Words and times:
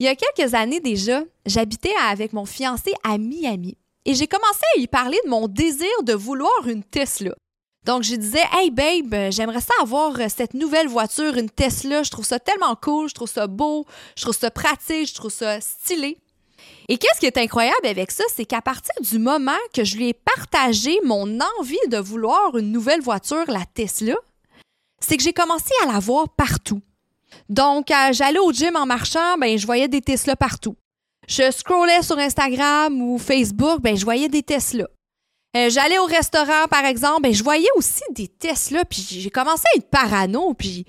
Il 0.00 0.06
y 0.06 0.08
a 0.08 0.14
quelques 0.14 0.54
années 0.54 0.78
déjà, 0.78 1.22
j'habitais 1.44 1.94
avec 2.06 2.32
mon 2.32 2.44
fiancé 2.44 2.92
à 3.02 3.18
Miami 3.18 3.76
et 4.04 4.14
j'ai 4.14 4.28
commencé 4.28 4.60
à 4.76 4.78
lui 4.78 4.86
parler 4.86 5.18
de 5.24 5.30
mon 5.30 5.48
désir 5.48 5.88
de 6.04 6.12
vouloir 6.12 6.68
une 6.68 6.84
Tesla. 6.84 7.34
Donc, 7.84 8.04
je 8.04 8.14
disais, 8.14 8.44
Hey 8.52 8.70
babe, 8.70 9.32
j'aimerais 9.32 9.60
ça 9.60 9.74
avoir 9.82 10.16
cette 10.30 10.54
nouvelle 10.54 10.86
voiture, 10.86 11.36
une 11.36 11.50
Tesla. 11.50 12.04
Je 12.04 12.10
trouve 12.10 12.24
ça 12.24 12.38
tellement 12.38 12.76
cool, 12.76 13.08
je 13.08 13.14
trouve 13.14 13.28
ça 13.28 13.48
beau, 13.48 13.86
je 14.14 14.22
trouve 14.22 14.36
ça 14.36 14.52
pratique, 14.52 15.08
je 15.08 15.14
trouve 15.14 15.32
ça 15.32 15.60
stylé. 15.60 16.16
Et 16.88 16.96
qu'est-ce 16.96 17.18
qui 17.18 17.26
est 17.26 17.38
incroyable 17.38 17.86
avec 17.86 18.12
ça, 18.12 18.24
c'est 18.34 18.44
qu'à 18.44 18.62
partir 18.62 18.94
du 19.00 19.18
moment 19.18 19.50
que 19.74 19.82
je 19.82 19.96
lui 19.96 20.10
ai 20.10 20.14
partagé 20.14 20.96
mon 21.04 21.40
envie 21.58 21.76
de 21.88 21.98
vouloir 21.98 22.56
une 22.56 22.70
nouvelle 22.70 23.00
voiture, 23.00 23.44
la 23.48 23.64
Tesla, 23.74 24.14
c'est 25.00 25.16
que 25.16 25.24
j'ai 25.24 25.32
commencé 25.32 25.72
à 25.82 25.92
la 25.92 25.98
voir 25.98 26.28
partout. 26.28 26.82
Donc, 27.48 27.90
euh, 27.90 28.12
j'allais 28.12 28.38
au 28.38 28.52
gym 28.52 28.76
en 28.76 28.86
marchant, 28.86 29.36
ben, 29.38 29.58
je 29.58 29.66
voyais 29.66 29.88
des 29.88 30.00
Tesla 30.00 30.36
partout. 30.36 30.76
Je 31.26 31.50
scrollais 31.50 32.02
sur 32.02 32.18
Instagram 32.18 33.00
ou 33.00 33.18
Facebook, 33.18 33.80
ben, 33.80 33.96
je 33.96 34.04
voyais 34.04 34.28
des 34.28 34.42
Tesla. 34.42 34.88
Euh, 35.56 35.70
j'allais 35.70 35.98
au 35.98 36.04
restaurant, 36.04 36.66
par 36.70 36.84
exemple, 36.84 37.22
ben, 37.22 37.34
je 37.34 37.42
voyais 37.42 37.68
aussi 37.76 38.02
des 38.10 38.28
Tesla, 38.28 38.84
puis 38.84 39.06
j'ai 39.08 39.30
commencé 39.30 39.64
à 39.74 39.78
être 39.78 39.88
parano, 39.90 40.54
puis 40.54 40.84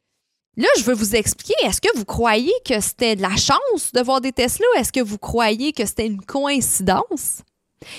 là, 0.58 0.68
je 0.78 0.84
veux 0.84 0.94
vous 0.94 1.16
expliquer, 1.16 1.56
est-ce 1.64 1.82
que 1.82 1.98
vous 1.98 2.06
croyez 2.06 2.54
que 2.66 2.80
c'était 2.80 3.16
de 3.16 3.22
la 3.22 3.36
chance 3.36 3.92
de 3.94 4.02
voir 4.02 4.22
des 4.22 4.32
Tesla? 4.32 4.66
Est-ce 4.78 4.92
que 4.92 5.00
vous 5.00 5.18
croyez 5.18 5.72
que 5.72 5.86
c'était 5.86 6.08
une 6.08 6.22
coïncidence? 6.22 7.42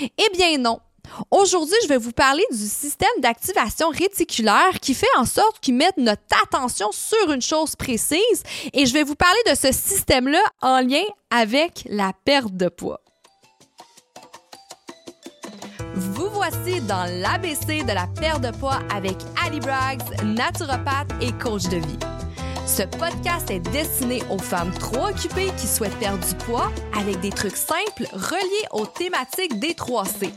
Eh 0.02 0.36
bien 0.36 0.58
non. 0.58 0.80
Aujourd'hui, 1.30 1.76
je 1.82 1.88
vais 1.88 1.98
vous 1.98 2.12
parler 2.12 2.44
du 2.50 2.58
système 2.58 3.08
d'activation 3.18 3.88
réticulaire 3.88 4.80
qui 4.80 4.94
fait 4.94 5.06
en 5.16 5.24
sorte 5.24 5.60
qu'il 5.60 5.74
mette 5.74 5.96
notre 5.96 6.22
attention 6.42 6.90
sur 6.92 7.32
une 7.32 7.42
chose 7.42 7.76
précise 7.76 8.42
et 8.72 8.86
je 8.86 8.92
vais 8.92 9.02
vous 9.02 9.14
parler 9.14 9.40
de 9.50 9.54
ce 9.54 9.72
système-là 9.72 10.42
en 10.62 10.80
lien 10.80 11.04
avec 11.30 11.84
la 11.88 12.12
perte 12.24 12.56
de 12.56 12.68
poids. 12.68 13.00
Vous 15.94 16.30
voici 16.30 16.80
dans 16.82 17.04
l'ABC 17.20 17.84
de 17.84 17.92
la 17.92 18.06
perte 18.06 18.42
de 18.42 18.50
poids 18.56 18.78
avec 18.94 19.16
Ali 19.44 19.60
Braggs, 19.60 20.02
naturopathe 20.24 21.10
et 21.20 21.32
coach 21.32 21.64
de 21.64 21.76
vie. 21.76 22.19
Ce 22.66 22.82
podcast 22.82 23.50
est 23.50 23.60
destiné 23.60 24.22
aux 24.30 24.38
femmes 24.38 24.72
trop 24.72 25.08
occupées 25.08 25.50
qui 25.56 25.66
souhaitent 25.66 25.98
perdre 25.98 26.24
du 26.26 26.34
poids 26.44 26.70
avec 26.98 27.20
des 27.20 27.30
trucs 27.30 27.56
simples 27.56 28.06
reliés 28.12 28.66
aux 28.72 28.86
thématiques 28.86 29.58
des 29.58 29.74
3C, 29.74 30.30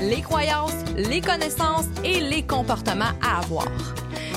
les 0.00 0.20
croyances, 0.20 0.72
les 0.96 1.20
connaissances 1.20 1.86
et 2.04 2.20
les 2.20 2.42
comportements 2.42 3.12
à 3.22 3.38
avoir. 3.40 3.68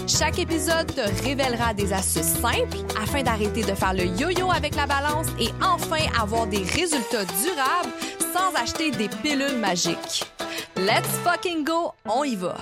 Chaque 0.08 0.40
épisode 0.40 0.88
te 0.94 1.02
révélera 1.24 1.74
des 1.74 1.94
astuces 1.94 2.40
simples 2.42 2.78
afin 3.02 3.22
d'arrêter 3.24 3.62
de 3.62 3.76
faire 3.76 3.94
le 3.94 4.06
yo-yo 4.06 4.52
avec 4.52 4.76
la 4.76 4.88
balance 4.88 5.28
et 5.40 5.50
enfin 5.62 6.04
avoir 6.20 6.48
des 6.48 6.64
résultats 6.64 7.26
durables 7.26 7.94
sans 8.34 8.54
acheter 8.60 8.92
des 8.92 9.08
pilules 9.08 9.58
magiques. 9.58 10.24
Let's 10.76 11.08
fucking 11.24 11.64
go, 11.64 11.94
on 12.06 12.24
y 12.24 12.36
va! 12.36 12.56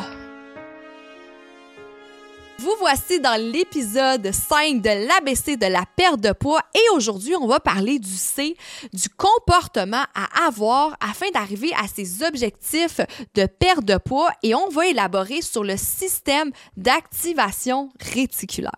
Vous 2.60 2.74
voici 2.80 3.20
dans 3.20 3.40
l'épisode 3.40 4.32
5 4.32 4.82
de 4.82 5.08
l'ABC 5.08 5.58
de 5.58 5.68
la 5.68 5.84
perte 5.96 6.20
de 6.20 6.32
poids 6.32 6.62
et 6.74 6.96
aujourd'hui, 6.96 7.36
on 7.36 7.46
va 7.46 7.60
parler 7.60 8.00
du 8.00 8.16
C, 8.16 8.56
du 8.94 9.10
comportement 9.10 10.04
à 10.16 10.48
avoir 10.48 10.98
afin 11.00 11.30
d'arriver 11.30 11.72
à 11.76 11.88
ses 11.88 12.24
objectifs 12.24 13.00
de 13.36 13.46
perte 13.46 13.86
de 13.86 13.98
poids 13.98 14.32
et 14.42 14.56
on 14.56 14.70
va 14.70 14.88
élaborer 14.88 15.42
sur 15.44 15.64
le 15.64 15.78
système 15.78 16.52
d'activation 16.76 17.90
réticulaire. 18.00 18.72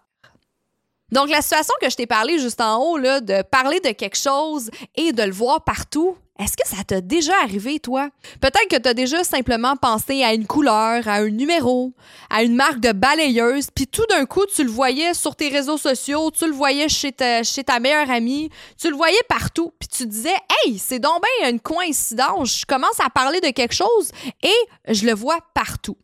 Donc, 1.13 1.29
la 1.29 1.41
situation 1.41 1.73
que 1.81 1.89
je 1.89 1.95
t'ai 1.95 2.05
parlé 2.05 2.37
juste 2.37 2.59
en 2.59 2.83
haut, 2.83 2.99
de 2.99 3.41
parler 3.43 3.79
de 3.79 3.91
quelque 3.91 4.17
chose 4.17 4.69
et 4.95 5.13
de 5.13 5.23
le 5.23 5.31
voir 5.31 5.63
partout, 5.63 6.17
est-ce 6.39 6.55
que 6.55 6.65
ça 6.65 6.83
t'a 6.85 7.01
déjà 7.01 7.33
arrivé, 7.43 7.79
toi? 7.79 8.09
Peut-être 8.39 8.69
que 8.69 8.77
tu 8.77 8.87
as 8.87 8.93
déjà 8.93 9.25
simplement 9.25 9.75
pensé 9.75 10.23
à 10.23 10.33
une 10.33 10.47
couleur, 10.47 11.05
à 11.05 11.15
un 11.15 11.29
numéro, 11.29 11.91
à 12.29 12.43
une 12.43 12.55
marque 12.55 12.79
de 12.79 12.93
balayeuse, 12.93 13.67
puis 13.75 13.87
tout 13.87 14.05
d'un 14.09 14.25
coup, 14.25 14.45
tu 14.45 14.63
le 14.63 14.69
voyais 14.69 15.13
sur 15.13 15.35
tes 15.35 15.49
réseaux 15.49 15.77
sociaux, 15.77 16.31
tu 16.31 16.45
le 16.45 16.53
voyais 16.53 16.87
chez 16.87 17.11
ta, 17.11 17.43
chez 17.43 17.65
ta 17.65 17.81
meilleure 17.81 18.09
amie, 18.09 18.49
tu 18.79 18.89
le 18.89 18.95
voyais 18.95 19.21
partout, 19.27 19.73
puis 19.77 19.89
tu 19.89 20.07
disais, 20.07 20.35
hey, 20.65 20.79
c'est 20.79 20.99
donc 20.99 21.21
bien 21.41 21.49
une 21.49 21.59
coïncidence, 21.59 22.59
je 22.61 22.65
commence 22.65 22.99
à 23.03 23.09
parler 23.09 23.41
de 23.41 23.49
quelque 23.49 23.75
chose 23.75 24.11
et 24.41 24.93
je 24.93 25.05
le 25.05 25.13
vois 25.13 25.39
partout. 25.53 25.97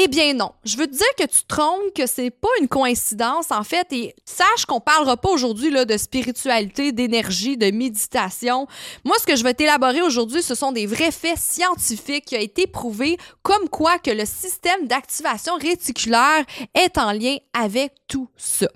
Eh 0.00 0.06
bien 0.06 0.32
non. 0.32 0.52
Je 0.64 0.76
veux 0.76 0.86
te 0.86 0.92
dire 0.92 1.14
que 1.18 1.24
tu 1.24 1.42
te 1.42 1.48
trompes, 1.48 1.92
que 1.92 2.06
c'est 2.06 2.30
pas 2.30 2.46
une 2.60 2.68
coïncidence 2.68 3.50
en 3.50 3.64
fait 3.64 3.92
et 3.92 4.14
sache 4.24 4.64
qu'on 4.64 4.78
parlera 4.78 5.16
pas 5.16 5.28
aujourd'hui 5.28 5.72
de 5.72 5.96
spiritualité, 5.96 6.92
d'énergie, 6.92 7.56
de 7.56 7.72
méditation. 7.72 8.68
Moi 9.04 9.16
ce 9.18 9.26
que 9.26 9.34
je 9.34 9.42
vais 9.42 9.54
t'élaborer 9.54 10.00
aujourd'hui, 10.00 10.40
ce 10.40 10.54
sont 10.54 10.70
des 10.70 10.86
vrais 10.86 11.10
faits 11.10 11.36
scientifiques 11.36 12.26
qui 12.26 12.36
ont 12.36 12.40
été 12.40 12.68
prouvés 12.68 13.16
comme 13.42 13.68
quoi 13.68 13.98
que 13.98 14.12
le 14.12 14.24
système 14.24 14.86
d'activation 14.86 15.56
réticulaire 15.56 16.44
est 16.74 16.96
en 16.96 17.10
lien 17.10 17.36
avec 17.52 17.92
tout 18.06 18.28
ça. 18.36 18.68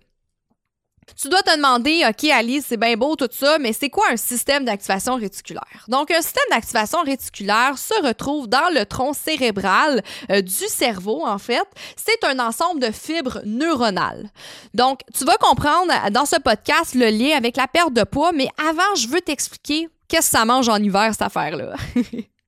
Tu 1.21 1.29
dois 1.29 1.43
te 1.43 1.55
demander, 1.57 2.05
OK, 2.09 2.25
Alice, 2.31 2.67
c'est 2.69 2.77
bien 2.77 2.97
beau 2.97 3.17
tout 3.17 3.29
ça, 3.31 3.59
mais 3.59 3.73
c'est 3.73 3.91
quoi 3.91 4.07
un 4.11 4.17
système 4.17 4.65
d'activation 4.65 5.17
réticulaire? 5.17 5.85
Donc, 5.89 6.11
un 6.11 6.23
système 6.23 6.45
d'activation 6.51 7.03
réticulaire 7.03 7.77
se 7.77 7.95
retrouve 8.05 8.49
dans 8.49 8.73
le 8.75 8.85
tronc 8.87 9.13
cérébral 9.13 10.03
euh, 10.31 10.41
du 10.41 10.53
cerveau, 10.53 11.27
en 11.27 11.39
fait. 11.39 11.67
C'est 11.97 12.25
un 12.25 12.39
ensemble 12.39 12.81
de 12.81 12.91
fibres 12.91 13.41
neuronales. 13.45 14.31
Donc, 14.75 15.01
tu 15.15 15.25
vas 15.25 15.37
comprendre 15.37 15.93
dans 16.11 16.27
ce 16.27 16.37
podcast 16.37 16.95
le 16.95 17.07
lien 17.07 17.37
avec 17.37 17.57
la 17.57 17.69
perte 17.69 17.93
de 17.93 18.05
poids, 18.05 18.33
mais 18.33 18.49
avant, 18.59 18.95
je 18.97 19.09
veux 19.09 19.21
t'expliquer 19.21 19.89
qu'est-ce 20.09 20.31
que 20.31 20.39
ça 20.39 20.45
mange 20.45 20.69
en 20.69 20.77
hiver, 20.77 21.09
cette 21.13 21.23
affaire-là. 21.23 21.75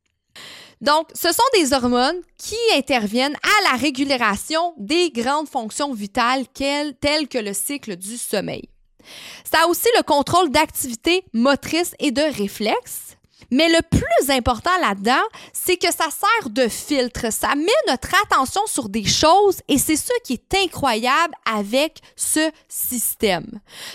Donc, 0.85 1.09
ce 1.15 1.33
sont 1.33 1.43
des 1.55 1.73
hormones 1.73 2.21
qui 2.37 2.59
interviennent 2.77 3.37
à 3.43 3.73
la 3.73 3.79
régulation 3.79 4.75
des 4.77 5.11
grandes 5.11 5.49
fonctions 5.49 5.95
vitales 5.95 6.45
telles 6.53 7.27
que 7.27 7.39
le 7.39 7.55
cycle 7.55 7.97
du 7.97 8.19
sommeil. 8.19 8.69
Ça 9.51 9.63
a 9.65 9.67
aussi 9.67 9.89
le 9.97 10.03
contrôle 10.03 10.51
d'activité 10.51 11.25
motrice 11.33 11.95
et 12.01 12.11
de 12.11 12.21
réflexe. 12.21 13.04
Mais 13.55 13.69
le 13.69 13.83
plus 13.83 14.31
important 14.31 14.77
là-dedans, 14.81 15.23
c'est 15.53 15.77
que 15.77 15.87
ça 15.87 16.09
sert 16.11 16.51
de 16.51 16.67
filtre. 16.67 17.33
Ça 17.33 17.55
met 17.55 17.71
notre 17.87 18.09
attention 18.25 18.63
sur 18.67 18.89
des 18.89 19.05
choses 19.05 19.61
et 19.69 19.79
c'est 19.79 19.95
ce 19.95 20.11
qui 20.25 20.33
est 20.33 20.55
incroyable 20.65 21.35
avec 21.45 22.01
ce 22.17 22.51
système. 22.69 23.47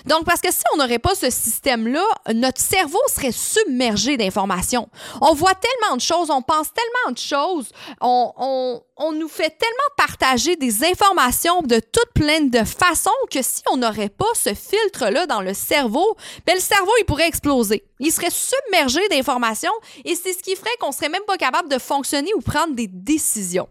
Donc, 0.05 0.23
parce 0.23 0.39
que 0.39 0.49
si 0.49 0.63
on 0.73 0.77
n'aurait 0.77 0.97
pas 0.97 1.13
ce 1.13 1.29
système-là, 1.29 2.05
notre 2.33 2.61
cerveau 2.61 3.01
serait 3.13 3.33
submergé 3.33 4.15
d'informations. 4.15 4.87
On 5.19 5.33
voit 5.33 5.55
tellement 5.55 5.97
de 5.97 6.01
choses, 6.01 6.29
on 6.29 6.41
pense 6.41 6.67
tellement 6.73 7.11
de 7.11 7.17
choses, 7.17 7.73
on, 7.99 8.31
on, 8.37 8.81
on 8.99 9.13
nous 9.13 9.29
fait 9.29 9.57
tellement 9.57 9.95
partager 9.97 10.57
des 10.57 10.83
informations 10.83 11.61
de 11.61 11.79
toutes 11.79 12.13
pleines 12.13 12.49
de 12.49 12.63
façons 12.65 13.09
que 13.31 13.41
si 13.41 13.63
on 13.71 13.77
n'aurait 13.77 14.09
pas 14.09 14.25
ce 14.35 14.53
filtre-là 14.53 15.25
dans 15.25 15.41
le 15.41 15.53
cerveau, 15.53 16.15
ben 16.45 16.55
le 16.55 16.61
cerveau, 16.61 16.91
il 16.99 17.05
pourrait 17.05 17.27
exploser. 17.27 17.83
Il 17.99 18.11
serait 18.11 18.29
submergé 18.29 18.99
d'informations 19.09 19.71
et 20.03 20.15
c'est 20.15 20.33
ce 20.33 20.43
qui 20.43 20.55
ferait 20.55 20.75
qu'on 20.79 20.91
serait 20.91 21.09
même 21.09 21.23
pas 21.25 21.37
capable 21.37 21.69
de 21.69 21.79
fonctionner 21.79 22.33
ou 22.35 22.41
prendre 22.41 22.75
des 22.75 22.87
décisions. 22.87 23.69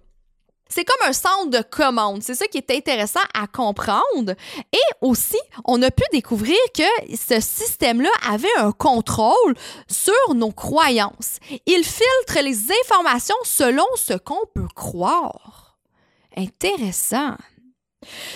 C'est 0.68 0.84
comme 0.84 1.08
un 1.08 1.12
centre 1.12 1.50
de 1.50 1.62
commande. 1.62 2.22
C'est 2.22 2.34
ça 2.34 2.46
qui 2.46 2.58
est 2.58 2.70
intéressant 2.70 3.20
à 3.34 3.46
comprendre. 3.46 4.34
Et 4.72 4.94
aussi, 5.00 5.38
on 5.64 5.82
a 5.82 5.90
pu 5.90 6.02
découvrir 6.12 6.58
que 6.74 7.16
ce 7.16 7.40
système-là 7.40 8.10
avait 8.28 8.56
un 8.58 8.72
contrôle 8.72 9.54
sur 9.88 10.34
nos 10.34 10.52
croyances. 10.52 11.38
Il 11.66 11.84
filtre 11.84 12.42
les 12.42 12.58
informations 12.84 13.36
selon 13.44 13.86
ce 13.96 14.14
qu'on 14.14 14.44
peut 14.54 14.68
croire. 14.74 15.78
Intéressant. 16.36 17.36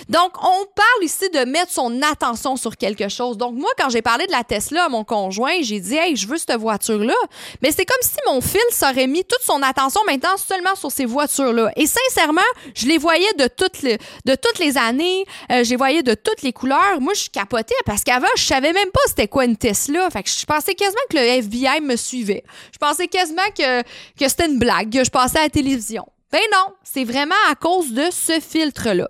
Donc, 0.09 0.33
on 0.41 0.65
parle 0.75 1.03
ici 1.03 1.29
de 1.29 1.45
mettre 1.45 1.71
son 1.71 2.01
attention 2.01 2.57
sur 2.57 2.75
quelque 2.75 3.07
chose. 3.07 3.37
Donc, 3.37 3.55
moi, 3.55 3.69
quand 3.77 3.89
j'ai 3.89 4.01
parlé 4.01 4.27
de 4.27 4.31
la 4.31 4.43
Tesla 4.43 4.85
à 4.85 4.89
mon 4.89 5.03
conjoint, 5.03 5.61
j'ai 5.61 5.79
dit, 5.79 5.95
hey, 5.95 6.15
je 6.15 6.27
veux 6.27 6.37
cette 6.37 6.57
voiture-là. 6.57 7.15
Mais 7.61 7.71
c'est 7.71 7.85
comme 7.85 8.01
si 8.01 8.17
mon 8.27 8.41
fils 8.41 8.83
aurait 8.83 9.07
mis 9.07 9.23
toute 9.23 9.41
son 9.41 9.61
attention 9.61 10.01
maintenant 10.05 10.35
seulement 10.37 10.75
sur 10.75 10.91
ces 10.91 11.05
voitures-là. 11.05 11.71
Et 11.77 11.85
sincèrement, 11.87 12.41
je 12.75 12.87
les 12.87 12.97
voyais 12.97 13.31
de 13.37 13.47
toutes 13.47 13.81
les, 13.81 13.97
de 14.25 14.35
toutes 14.35 14.59
les 14.59 14.77
années, 14.77 15.25
euh, 15.51 15.63
je 15.63 15.69
les 15.69 15.75
voyais 15.77 16.03
de 16.03 16.13
toutes 16.13 16.41
les 16.41 16.51
couleurs. 16.51 16.99
Moi, 16.99 17.13
je 17.13 17.29
capotais 17.29 17.75
parce 17.85 18.03
qu'avant, 18.03 18.27
je 18.35 18.43
savais 18.43 18.73
même 18.73 18.91
pas 18.91 19.01
c'était 19.07 19.27
quoi 19.27 19.45
une 19.45 19.57
Tesla. 19.57 20.09
Fait 20.09 20.23
que 20.23 20.29
je 20.29 20.45
pensais 20.45 20.75
quasiment 20.75 21.01
que 21.09 21.17
le 21.17 21.23
FBI 21.23 21.81
me 21.81 21.95
suivait. 21.95 22.43
Je 22.73 22.77
pensais 22.77 23.07
quasiment 23.07 23.41
que, 23.57 23.81
que 23.81 24.27
c'était 24.27 24.47
une 24.47 24.59
blague, 24.59 24.91
que 24.91 25.03
je 25.03 25.09
passais 25.09 25.39
à 25.39 25.43
la 25.43 25.49
télévision. 25.49 26.05
Ben 26.31 26.41
non, 26.51 26.73
c'est 26.83 27.03
vraiment 27.03 27.35
à 27.49 27.55
cause 27.55 27.93
de 27.93 28.05
ce 28.11 28.39
filtre-là. 28.39 29.07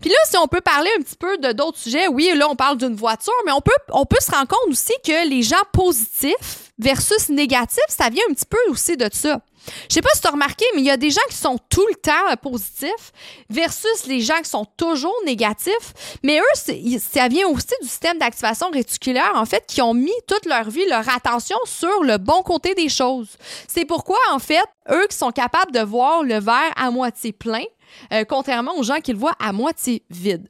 Puis 0.00 0.10
là, 0.10 0.16
si 0.28 0.36
on 0.36 0.46
peut 0.46 0.60
parler 0.60 0.90
un 0.98 1.02
petit 1.02 1.16
peu 1.16 1.38
de 1.38 1.52
d'autres 1.52 1.78
sujets, 1.78 2.08
oui, 2.08 2.32
là, 2.34 2.48
on 2.50 2.56
parle 2.56 2.76
d'une 2.76 2.94
voiture, 2.94 3.32
mais 3.46 3.52
on 3.52 3.60
peut, 3.60 4.16
se 4.20 4.30
rendre 4.30 4.48
compte 4.48 4.70
aussi 4.70 4.92
que 5.04 5.28
les 5.28 5.42
gens 5.42 5.56
positifs 5.72 6.72
versus 6.78 7.28
négatifs, 7.28 7.78
ça 7.88 8.08
vient 8.08 8.24
un 8.30 8.34
petit 8.34 8.46
peu 8.46 8.58
aussi 8.68 8.96
de 8.96 9.08
ça. 9.12 9.40
Je 9.88 9.94
sais 9.94 10.02
pas 10.02 10.08
si 10.14 10.20
tu 10.20 10.26
as 10.26 10.30
remarqué, 10.30 10.64
mais 10.74 10.80
il 10.80 10.86
y 10.86 10.90
a 10.90 10.96
des 10.96 11.10
gens 11.10 11.22
qui 11.28 11.36
sont 11.36 11.58
tout 11.68 11.86
le 11.88 11.94
temps 11.94 12.36
positifs 12.42 13.12
versus 13.48 14.06
les 14.06 14.20
gens 14.20 14.38
qui 14.42 14.50
sont 14.50 14.66
toujours 14.76 15.14
négatifs. 15.24 16.18
Mais 16.22 16.40
eux, 16.40 16.98
ça 16.98 17.28
vient 17.28 17.46
aussi 17.48 17.74
du 17.80 17.88
système 17.88 18.18
d'activation 18.18 18.70
réticulaire, 18.70 19.32
en 19.34 19.44
fait, 19.44 19.64
qui 19.66 19.80
ont 19.80 19.94
mis 19.94 20.12
toute 20.26 20.46
leur 20.46 20.68
vie, 20.68 20.84
leur 20.88 21.08
attention 21.14 21.58
sur 21.64 22.02
le 22.02 22.18
bon 22.18 22.42
côté 22.42 22.74
des 22.74 22.88
choses. 22.88 23.36
C'est 23.68 23.84
pourquoi, 23.84 24.18
en 24.32 24.38
fait, 24.38 24.64
eux 24.90 25.06
qui 25.08 25.16
sont 25.16 25.30
capables 25.30 25.72
de 25.72 25.80
voir 25.80 26.22
le 26.24 26.40
verre 26.40 26.72
à 26.76 26.90
moitié 26.90 27.32
plein, 27.32 27.64
euh, 28.12 28.24
contrairement 28.24 28.76
aux 28.76 28.82
gens 28.82 29.00
qui 29.00 29.12
le 29.12 29.18
voient 29.18 29.36
à 29.38 29.52
moitié 29.52 30.04
vide. 30.10 30.48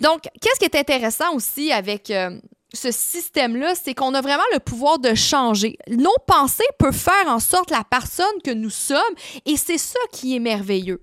Donc, 0.00 0.22
qu'est-ce 0.40 0.58
qui 0.58 0.64
est 0.64 0.78
intéressant 0.78 1.34
aussi 1.34 1.72
avec 1.72 2.10
euh, 2.10 2.38
ce 2.72 2.92
système-là, 2.92 3.74
c'est 3.74 3.94
qu'on 3.94 4.14
a 4.14 4.20
vraiment 4.20 4.44
le 4.52 4.60
pouvoir 4.60 4.98
de 4.98 5.14
changer. 5.14 5.76
Nos 5.88 6.14
pensées 6.26 6.64
peuvent 6.78 6.94
faire 6.94 7.26
en 7.26 7.40
sorte 7.40 7.70
la 7.70 7.82
personne 7.88 8.26
que 8.44 8.52
nous 8.52 8.70
sommes 8.70 9.00
et 9.44 9.56
c'est 9.56 9.78
ça 9.78 9.98
qui 10.12 10.36
est 10.36 10.40
merveilleux. 10.40 11.02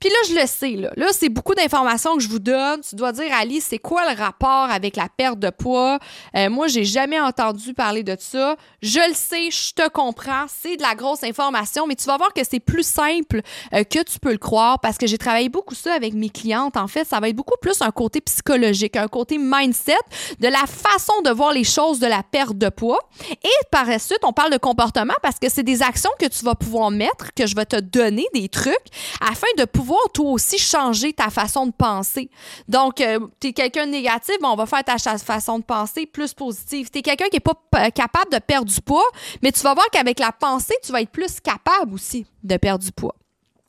Puis 0.00 0.08
là, 0.08 0.16
je 0.28 0.34
le 0.34 0.46
sais, 0.46 0.90
là, 0.96 1.08
c'est 1.12 1.28
beaucoup 1.28 1.54
d'informations 1.54 2.16
que 2.16 2.22
je 2.22 2.28
vous 2.28 2.38
donne. 2.38 2.80
Tu 2.80 2.96
dois 2.96 3.12
dire, 3.12 3.32
Ali, 3.32 3.60
c'est 3.60 3.78
quoi 3.78 4.10
le 4.10 4.16
rapport 4.18 4.70
avec 4.70 4.96
la 4.96 5.08
perte 5.08 5.38
de 5.38 5.50
poids? 5.50 5.98
Euh, 6.36 6.50
moi, 6.50 6.66
j'ai 6.68 6.84
jamais 6.84 7.20
entendu 7.20 7.74
parler 7.74 8.02
de 8.02 8.16
ça. 8.18 8.56
Je 8.82 9.00
le 9.08 9.14
sais, 9.14 9.50
je 9.50 9.74
te 9.74 9.88
comprends, 9.88 10.46
c'est 10.48 10.76
de 10.76 10.82
la 10.82 10.94
grosse 10.94 11.24
information, 11.24 11.86
mais 11.86 11.94
tu 11.94 12.04
vas 12.04 12.16
voir 12.16 12.32
que 12.32 12.42
c'est 12.48 12.60
plus 12.60 12.86
simple 12.86 13.42
euh, 13.72 13.84
que 13.84 14.02
tu 14.02 14.18
peux 14.18 14.32
le 14.32 14.38
croire 14.38 14.80
parce 14.80 14.98
que 14.98 15.06
j'ai 15.06 15.18
travaillé 15.18 15.48
beaucoup 15.48 15.74
ça 15.74 15.94
avec 15.94 16.14
mes 16.14 16.30
clientes. 16.30 16.76
En 16.76 16.88
fait, 16.88 17.04
ça 17.04 17.20
va 17.20 17.28
être 17.28 17.36
beaucoup 17.36 17.58
plus 17.60 17.80
un 17.82 17.90
côté 17.90 18.20
psychologique, 18.20 18.96
un 18.96 19.08
côté 19.08 19.38
mindset, 19.38 19.96
de 20.40 20.48
la 20.48 20.64
façon 20.66 21.20
de 21.24 21.30
voir 21.30 21.52
les 21.52 21.64
choses 21.64 21.98
de 21.98 22.06
la 22.06 22.22
perte 22.22 22.56
de 22.56 22.68
poids. 22.68 23.00
Et 23.42 23.66
par 23.70 23.86
la 23.86 23.98
suite, 23.98 24.20
on 24.22 24.32
parle 24.32 24.52
de 24.52 24.58
comportement 24.58 25.14
parce 25.22 25.38
que 25.38 25.48
c'est 25.48 25.62
des 25.62 25.82
actions 25.82 26.10
que 26.18 26.26
tu 26.26 26.44
vas 26.44 26.54
pouvoir 26.54 26.90
mettre, 26.90 27.32
que 27.34 27.46
je 27.46 27.54
vais 27.54 27.66
te 27.66 27.76
donner, 27.76 28.26
des 28.34 28.48
trucs, 28.48 28.74
afin 29.20 29.46
de 29.58 29.61
pouvoir 29.64 30.00
toi 30.12 30.30
aussi 30.30 30.58
changer 30.58 31.12
ta 31.12 31.30
façon 31.30 31.66
de 31.66 31.72
penser. 31.72 32.30
Donc, 32.68 33.00
euh, 33.00 33.18
tu 33.40 33.48
es 33.48 33.52
quelqu'un 33.52 33.86
de 33.86 33.92
négatif, 33.92 34.36
on 34.42 34.54
va 34.54 34.66
faire 34.66 34.84
ta 34.84 34.98
façon 34.98 35.58
de 35.58 35.64
penser 35.64 36.06
plus 36.06 36.34
positive. 36.34 36.90
Tu 36.90 36.98
es 36.98 37.02
quelqu'un 37.02 37.28
qui 37.28 37.36
n'est 37.36 37.54
pas 37.70 37.90
capable 37.90 38.32
de 38.32 38.38
perdre 38.38 38.70
du 38.70 38.80
poids, 38.80 39.08
mais 39.42 39.52
tu 39.52 39.60
vas 39.60 39.74
voir 39.74 39.86
qu'avec 39.90 40.18
la 40.18 40.32
pensée, 40.32 40.74
tu 40.82 40.92
vas 40.92 41.00
être 41.00 41.10
plus 41.10 41.40
capable 41.40 41.94
aussi 41.94 42.26
de 42.42 42.56
perdre 42.56 42.84
du 42.84 42.92
poids. 42.92 43.14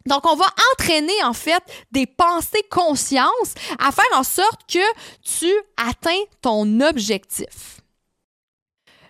Donc, 0.05 0.25
on 0.25 0.35
va 0.35 0.45
entraîner 0.73 1.23
en 1.23 1.33
fait 1.33 1.63
des 1.91 2.05
pensées 2.05 2.63
conscience 2.69 3.53
à 3.79 3.91
faire 3.91 4.17
en 4.17 4.23
sorte 4.23 4.61
que 4.67 4.79
tu 5.21 5.51
atteins 5.77 6.21
ton 6.41 6.81
objectif. 6.81 7.81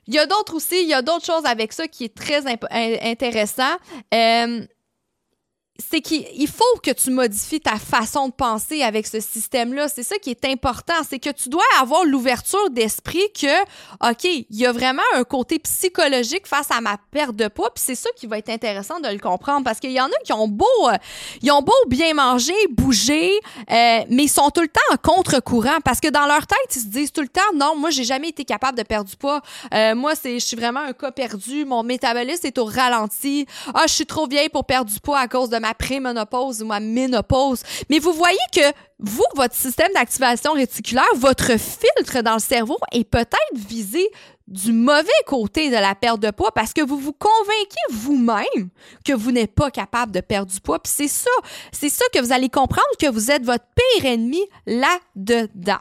Il 0.08 0.14
y 0.14 0.20
a 0.20 0.26
d'autres 0.26 0.56
aussi, 0.56 0.82
il 0.82 0.90
y 0.90 0.94
a 0.94 1.02
d'autres 1.02 1.26
choses 1.26 1.46
avec 1.46 1.72
ça 1.72 1.88
qui 1.88 2.06
est 2.06 2.16
très 2.16 2.46
intéressant. 2.46 3.76
Euh, 4.14 4.66
c'est 5.80 6.02
qu'il 6.02 6.48
faut 6.48 6.80
que 6.84 6.92
tu 6.92 7.10
modifies 7.10 7.60
ta 7.60 7.78
façon 7.78 8.28
de 8.28 8.34
penser 8.34 8.84
avec 8.84 9.08
ce 9.08 9.20
système-là. 9.20 9.88
C'est 9.88 10.04
ça 10.04 10.18
qui 10.18 10.30
est 10.30 10.46
important. 10.46 10.94
C'est 11.08 11.18
que 11.18 11.32
tu 11.32 11.50
dois 11.50 11.64
avoir 11.82 12.06
l'ouverture 12.06 12.70
d'esprit 12.70 13.32
que, 13.34 13.62
OK, 14.08 14.24
il 14.24 14.46
y 14.52 14.68
a 14.68 14.72
vraiment 14.72 15.02
un 15.16 15.24
côté 15.24 15.58
psychologique 15.58 16.46
face 16.46 16.70
à 16.70 16.80
ma 16.80 16.98
perte 17.10 17.36
de 17.36 17.48
poids. 17.48 17.74
Puis 17.74 17.84
c'est 17.88 17.96
ça 17.96 18.10
qui 18.16 18.28
va 18.28 18.38
être 18.38 18.50
intéressant 18.50 19.00
de 19.00 19.08
le 19.08 19.18
comprendre 19.18 19.64
parce 19.64 19.80
qu'il 19.80 19.92
y 19.92 20.00
en 20.00 20.06
a 20.06 20.24
qui 20.24 20.32
ont 20.32 20.48
beau, 20.48 20.68
euh, 20.84 20.98
ils 21.42 21.52
ont 21.52 21.64
beau 21.64 21.74
bien 21.88 22.14
manger, 22.14 22.54
bouger, 22.70 23.32
euh, 23.72 24.04
mais 24.10 24.26
ils 24.26 24.30
sont 24.30 24.52
tout 24.52 24.62
le 24.62 24.68
temps 24.68 24.82
en 24.92 24.98
contre-courant 24.98 25.80
parce 25.84 26.00
que 26.00 26.10
dans 26.10 26.28
leur 26.28 26.46
tête, 26.46 26.76
ils 26.76 26.82
se 26.82 26.88
disent 26.88 27.12
tout 27.12 27.22
le 27.22 27.28
temps, 27.28 27.42
non, 27.56 27.76
moi, 27.76 27.90
j'ai 27.90 28.04
jamais 28.04 28.30
été 28.30 28.46
capable 28.46 28.78
de 28.78 28.84
perdre 28.84 29.10
du 29.10 29.18
poids. 29.18 29.42
Euh, 29.74 29.96
moi, 29.96 30.14
c'est, 30.14 30.40
je 30.40 30.46
suis 30.46 30.58
vraiment 30.58 30.82
un 30.82 30.94
cas 30.94 31.12
perdu. 31.12 31.66
Mon 31.66 31.82
métabolisme 31.82 32.46
est 32.46 32.60
au 32.60 32.66
ralenti. 32.66 33.48
Ah, 33.74 33.86
je 33.88 33.94
suis 33.94 34.06
trop 34.06 34.28
vieille 34.28 34.50
pour 34.50 34.66
perdre 34.66 34.92
du 34.92 35.00
poids 35.00 35.18
à 35.18 35.28
cause 35.28 35.50
de 35.50 35.63
ma 35.64 35.74
préménopause 35.74 36.62
ou 36.62 36.66
ma 36.66 36.82
ménopause. 36.82 37.64
Mais 37.90 38.00
vous 38.00 38.12
voyez 38.12 38.38
que 38.54 38.74
vous, 39.00 39.24
votre 39.36 39.56
système 39.56 39.92
d'activation 39.94 40.52
réticulaire, 40.52 41.06
votre 41.16 41.58
filtre 41.58 42.22
dans 42.22 42.34
le 42.34 42.40
cerveau 42.40 42.78
est 42.92 43.06
peut-être 43.06 43.38
visé 43.56 44.10
du 44.46 44.74
mauvais 44.74 45.08
côté 45.26 45.70
de 45.70 45.76
la 45.76 45.96
perte 45.96 46.20
de 46.20 46.30
poids 46.30 46.52
parce 46.52 46.74
que 46.74 46.82
vous 46.82 46.98
vous 46.98 47.14
convainquez 47.14 47.94
vous-même 47.94 48.70
que 49.06 49.14
vous 49.14 49.32
n'êtes 49.32 49.56
pas 49.56 49.72
capable 49.72 50.12
de 50.12 50.20
perdre 50.20 50.52
du 50.52 50.60
poids. 50.60 50.80
Puis 50.80 50.92
c'est 50.94 51.08
ça, 51.08 51.32
c'est 51.72 51.90
ça 51.90 52.04
que 52.14 52.20
vous 52.20 52.34
allez 52.34 52.50
comprendre 52.50 52.86
que 53.00 53.10
vous 53.10 53.32
êtes 53.32 53.46
votre 53.46 53.66
pire 53.74 54.06
ennemi 54.06 54.42
là-dedans. 54.66 55.80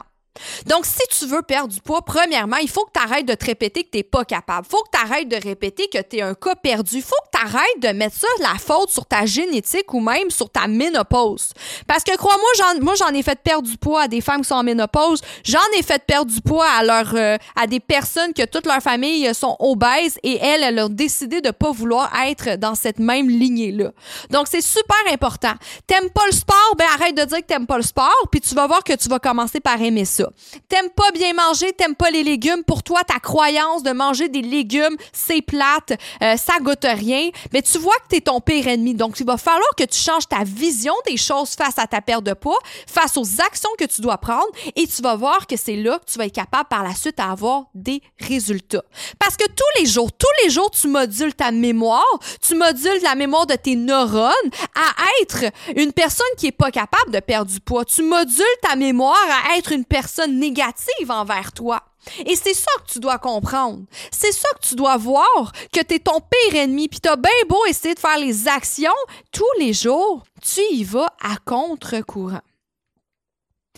Donc, 0.65 0.85
si 0.85 1.01
tu 1.17 1.27
veux 1.27 1.41
perdre 1.41 1.73
du 1.73 1.81
poids, 1.81 2.01
premièrement, 2.01 2.57
il 2.57 2.69
faut 2.69 2.85
que 2.85 2.91
tu 2.93 3.03
arrêtes 3.03 3.27
de 3.27 3.33
te 3.33 3.45
répéter 3.45 3.83
que 3.83 3.89
tu 3.91 3.97
n'es 3.97 4.03
pas 4.03 4.25
capable. 4.25 4.67
Faut 4.67 4.81
que 4.83 4.97
tu 4.97 5.03
arrêtes 5.03 5.27
de 5.27 5.35
répéter 5.35 5.87
que 5.87 6.01
tu 6.01 6.17
es 6.17 6.21
un 6.21 6.33
cas 6.33 6.55
perdu. 6.55 7.01
Faut 7.01 7.15
que 7.31 7.37
tu 7.37 7.45
arrêtes 7.45 7.79
de 7.81 7.89
mettre 7.89 8.15
ça 8.15 8.27
la 8.39 8.55
faute 8.59 8.89
sur 8.89 9.05
ta 9.05 9.25
génétique 9.25 9.93
ou 9.93 9.99
même 9.99 10.29
sur 10.29 10.49
ta 10.49 10.67
ménopause. 10.67 11.53
Parce 11.87 12.03
que 12.03 12.15
crois-moi, 12.15 12.79
moi, 12.81 12.93
j'en 12.95 13.09
ai 13.09 13.23
fait 13.23 13.39
perdre 13.39 13.67
du 13.67 13.77
poids 13.77 14.03
à 14.03 14.07
des 14.07 14.21
femmes 14.21 14.41
qui 14.41 14.47
sont 14.47 14.55
en 14.55 14.63
ménopause. 14.63 15.21
J'en 15.43 15.59
ai 15.77 15.83
fait 15.83 16.03
perdre 16.03 16.31
du 16.31 16.41
poids 16.41 16.67
à, 16.67 16.83
euh, 16.83 17.37
à 17.55 17.67
des 17.67 17.79
personnes 17.79 18.33
que 18.33 18.45
toute 18.45 18.65
leur 18.65 18.81
famille 18.81 19.33
sont 19.33 19.55
obèses 19.59 20.17
et 20.23 20.37
elles, 20.37 20.63
elles 20.63 20.79
ont 20.79 20.89
décidé 20.89 21.41
de 21.41 21.51
pas 21.51 21.71
vouloir 21.71 22.11
être 22.25 22.57
dans 22.57 22.75
cette 22.75 22.99
même 22.99 23.29
lignée-là. 23.29 23.91
Donc, 24.29 24.47
c'est 24.49 24.61
super 24.61 24.97
important. 25.11 25.53
T'aimes 25.87 26.09
pas 26.09 26.25
le 26.25 26.31
sport? 26.31 26.75
Ben, 26.77 26.85
arrête 26.99 27.15
de 27.15 27.23
dire 27.23 27.37
que 27.39 27.45
t'aimes 27.45 27.67
pas 27.67 27.77
le 27.77 27.83
sport, 27.83 28.27
puis 28.31 28.41
tu 28.41 28.55
vas 28.55 28.67
voir 28.67 28.83
que 28.83 28.93
tu 28.93 29.09
vas 29.09 29.19
commencer 29.19 29.59
par 29.59 29.81
aimer 29.81 30.05
ça. 30.05 30.22
T'aimes 30.69 30.89
pas 30.89 31.11
bien 31.13 31.33
manger, 31.33 31.73
t'aimes 31.73 31.95
pas 31.95 32.11
les 32.11 32.23
légumes. 32.23 32.63
Pour 32.65 32.83
toi, 32.83 33.03
ta 33.03 33.19
croyance 33.19 33.83
de 33.83 33.91
manger 33.91 34.29
des 34.29 34.41
légumes, 34.41 34.95
c'est 35.11 35.41
plate, 35.41 35.93
euh, 36.21 36.37
ça 36.37 36.53
goûte 36.61 36.85
rien. 36.85 37.29
Mais 37.51 37.61
tu 37.61 37.77
vois 37.77 37.95
que 37.95 38.07
t'es 38.09 38.21
ton 38.21 38.39
pire 38.39 38.67
ennemi. 38.67 38.93
Donc, 38.93 39.19
il 39.19 39.25
va 39.25 39.37
falloir 39.37 39.69
que 39.77 39.83
tu 39.83 39.99
changes 39.99 40.27
ta 40.27 40.43
vision 40.43 40.93
des 41.05 41.17
choses 41.17 41.51
face 41.55 41.77
à 41.77 41.87
ta 41.87 42.01
perte 42.01 42.23
de 42.23 42.33
poids, 42.33 42.59
face 42.87 43.17
aux 43.17 43.41
actions 43.41 43.69
que 43.77 43.85
tu 43.85 44.01
dois 44.01 44.17
prendre, 44.17 44.47
et 44.75 44.87
tu 44.87 45.01
vas 45.01 45.15
voir 45.15 45.47
que 45.47 45.55
c'est 45.57 45.75
là 45.75 45.99
que 45.99 46.11
tu 46.11 46.17
vas 46.17 46.25
être 46.25 46.33
capable 46.33 46.67
par 46.69 46.83
la 46.83 46.93
suite 46.95 47.17
d'avoir 47.17 47.65
des 47.73 48.01
résultats. 48.19 48.83
Parce 49.19 49.37
que 49.37 49.45
tous 49.45 49.81
les 49.81 49.85
jours, 49.85 50.11
tous 50.11 50.43
les 50.43 50.49
jours, 50.49 50.69
tu 50.71 50.87
modules 50.87 51.33
ta 51.33 51.51
mémoire, 51.51 52.03
tu 52.41 52.55
modules 52.55 53.01
la 53.03 53.15
mémoire 53.15 53.45
de 53.45 53.55
tes 53.55 53.75
neurones 53.75 54.31
à 54.75 55.05
être 55.21 55.45
une 55.75 55.93
personne 55.93 56.25
qui 56.37 56.47
est 56.47 56.51
pas 56.51 56.71
capable 56.71 57.11
de 57.11 57.19
perdre 57.19 57.51
du 57.51 57.59
poids. 57.59 57.85
Tu 57.85 58.03
modules 58.03 58.43
ta 58.61 58.75
mémoire 58.75 59.15
à 59.49 59.57
être 59.57 59.71
une 59.71 59.85
personne 59.85 60.12
négative 60.21 61.09
envers 61.09 61.51
toi. 61.51 61.83
Et 62.25 62.35
c'est 62.35 62.53
ça 62.53 62.71
que 62.85 62.91
tu 62.91 62.99
dois 62.99 63.17
comprendre. 63.17 63.83
C'est 64.11 64.31
ça 64.31 64.47
que 64.59 64.67
tu 64.67 64.75
dois 64.75 64.97
voir, 64.97 65.51
que 65.71 65.81
tu 65.81 65.95
es 65.95 65.99
ton 65.99 66.19
pire 66.19 66.55
ennemi, 66.61 66.87
puis 66.87 66.99
t'as 66.99 67.15
bien 67.15 67.31
beau 67.47 67.65
essayer 67.65 67.95
de 67.95 67.99
faire 67.99 68.17
les 68.17 68.47
actions 68.47 68.91
tous 69.31 69.59
les 69.59 69.73
jours, 69.73 70.23
tu 70.41 70.61
y 70.71 70.83
vas 70.83 71.13
à 71.21 71.37
contre-courant. 71.45 72.41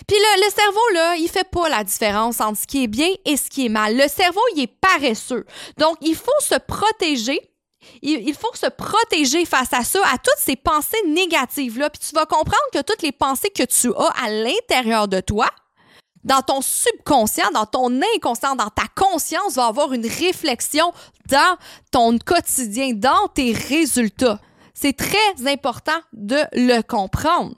Puis 0.08 0.18
le, 0.18 0.46
le, 0.46 0.52
cerveau, 0.52 0.90
là, 0.94 1.16
il 1.16 1.30
fait 1.30 1.50
pas 1.50 1.70
la 1.70 1.84
différence 1.84 2.42
entre 2.42 2.60
ce 2.60 2.68
qui 2.68 2.84
est 2.84 2.88
bien 2.88 3.10
et 3.24 3.38
ce 3.38 3.50
qui 3.50 3.66
est 3.66 3.70
mal. 3.70 3.96
Le 3.96 4.08
cerveau, 4.10 4.42
il 4.56 4.64
est 4.64 4.68
paresseux. 4.68 5.46
Donc, 5.78 5.98
il 6.02 6.16
faut 6.16 6.32
se 6.42 6.56
protéger. 6.56 7.40
Il, 8.02 8.28
il 8.28 8.34
faut 8.34 8.54
se 8.56 8.66
protéger 8.66 9.46
face 9.46 9.72
à 9.72 9.84
ça, 9.84 10.02
à 10.12 10.18
toutes 10.18 10.38
ces 10.38 10.58
pensées 10.58 11.02
négatives-là. 11.08 11.90
Puis 11.90 12.02
tu 12.10 12.14
vas 12.14 12.26
comprendre 12.26 12.58
que 12.74 12.82
toutes 12.82 13.04
les 13.04 13.14
pensées 13.14 13.52
que 13.52 13.64
tu 13.64 13.94
as 13.96 14.14
à 14.22 14.30
l'intérieur 14.30 15.08
de 15.08 15.22
toi, 15.22 15.50
dans 16.26 16.42
ton 16.42 16.62
subconscient, 16.62 17.52
dans 17.54 17.66
ton 17.66 18.02
inconscient, 18.16 18.56
dans 18.56 18.70
ta 18.70 18.88
conscience, 18.96 19.56
va 19.56 19.68
avoir 19.68 19.94
une 19.94 20.06
réflexion 20.06 20.92
dans 21.30 21.58
ton 21.92 22.18
quotidien, 22.18 22.92
dans 22.94 23.28
tes 23.34 23.54
résultats. 23.54 24.40
C'est 24.74 24.98
très 24.98 25.48
important 25.48 26.00
de 26.12 26.40
le 26.54 26.82
comprendre. 26.82 27.56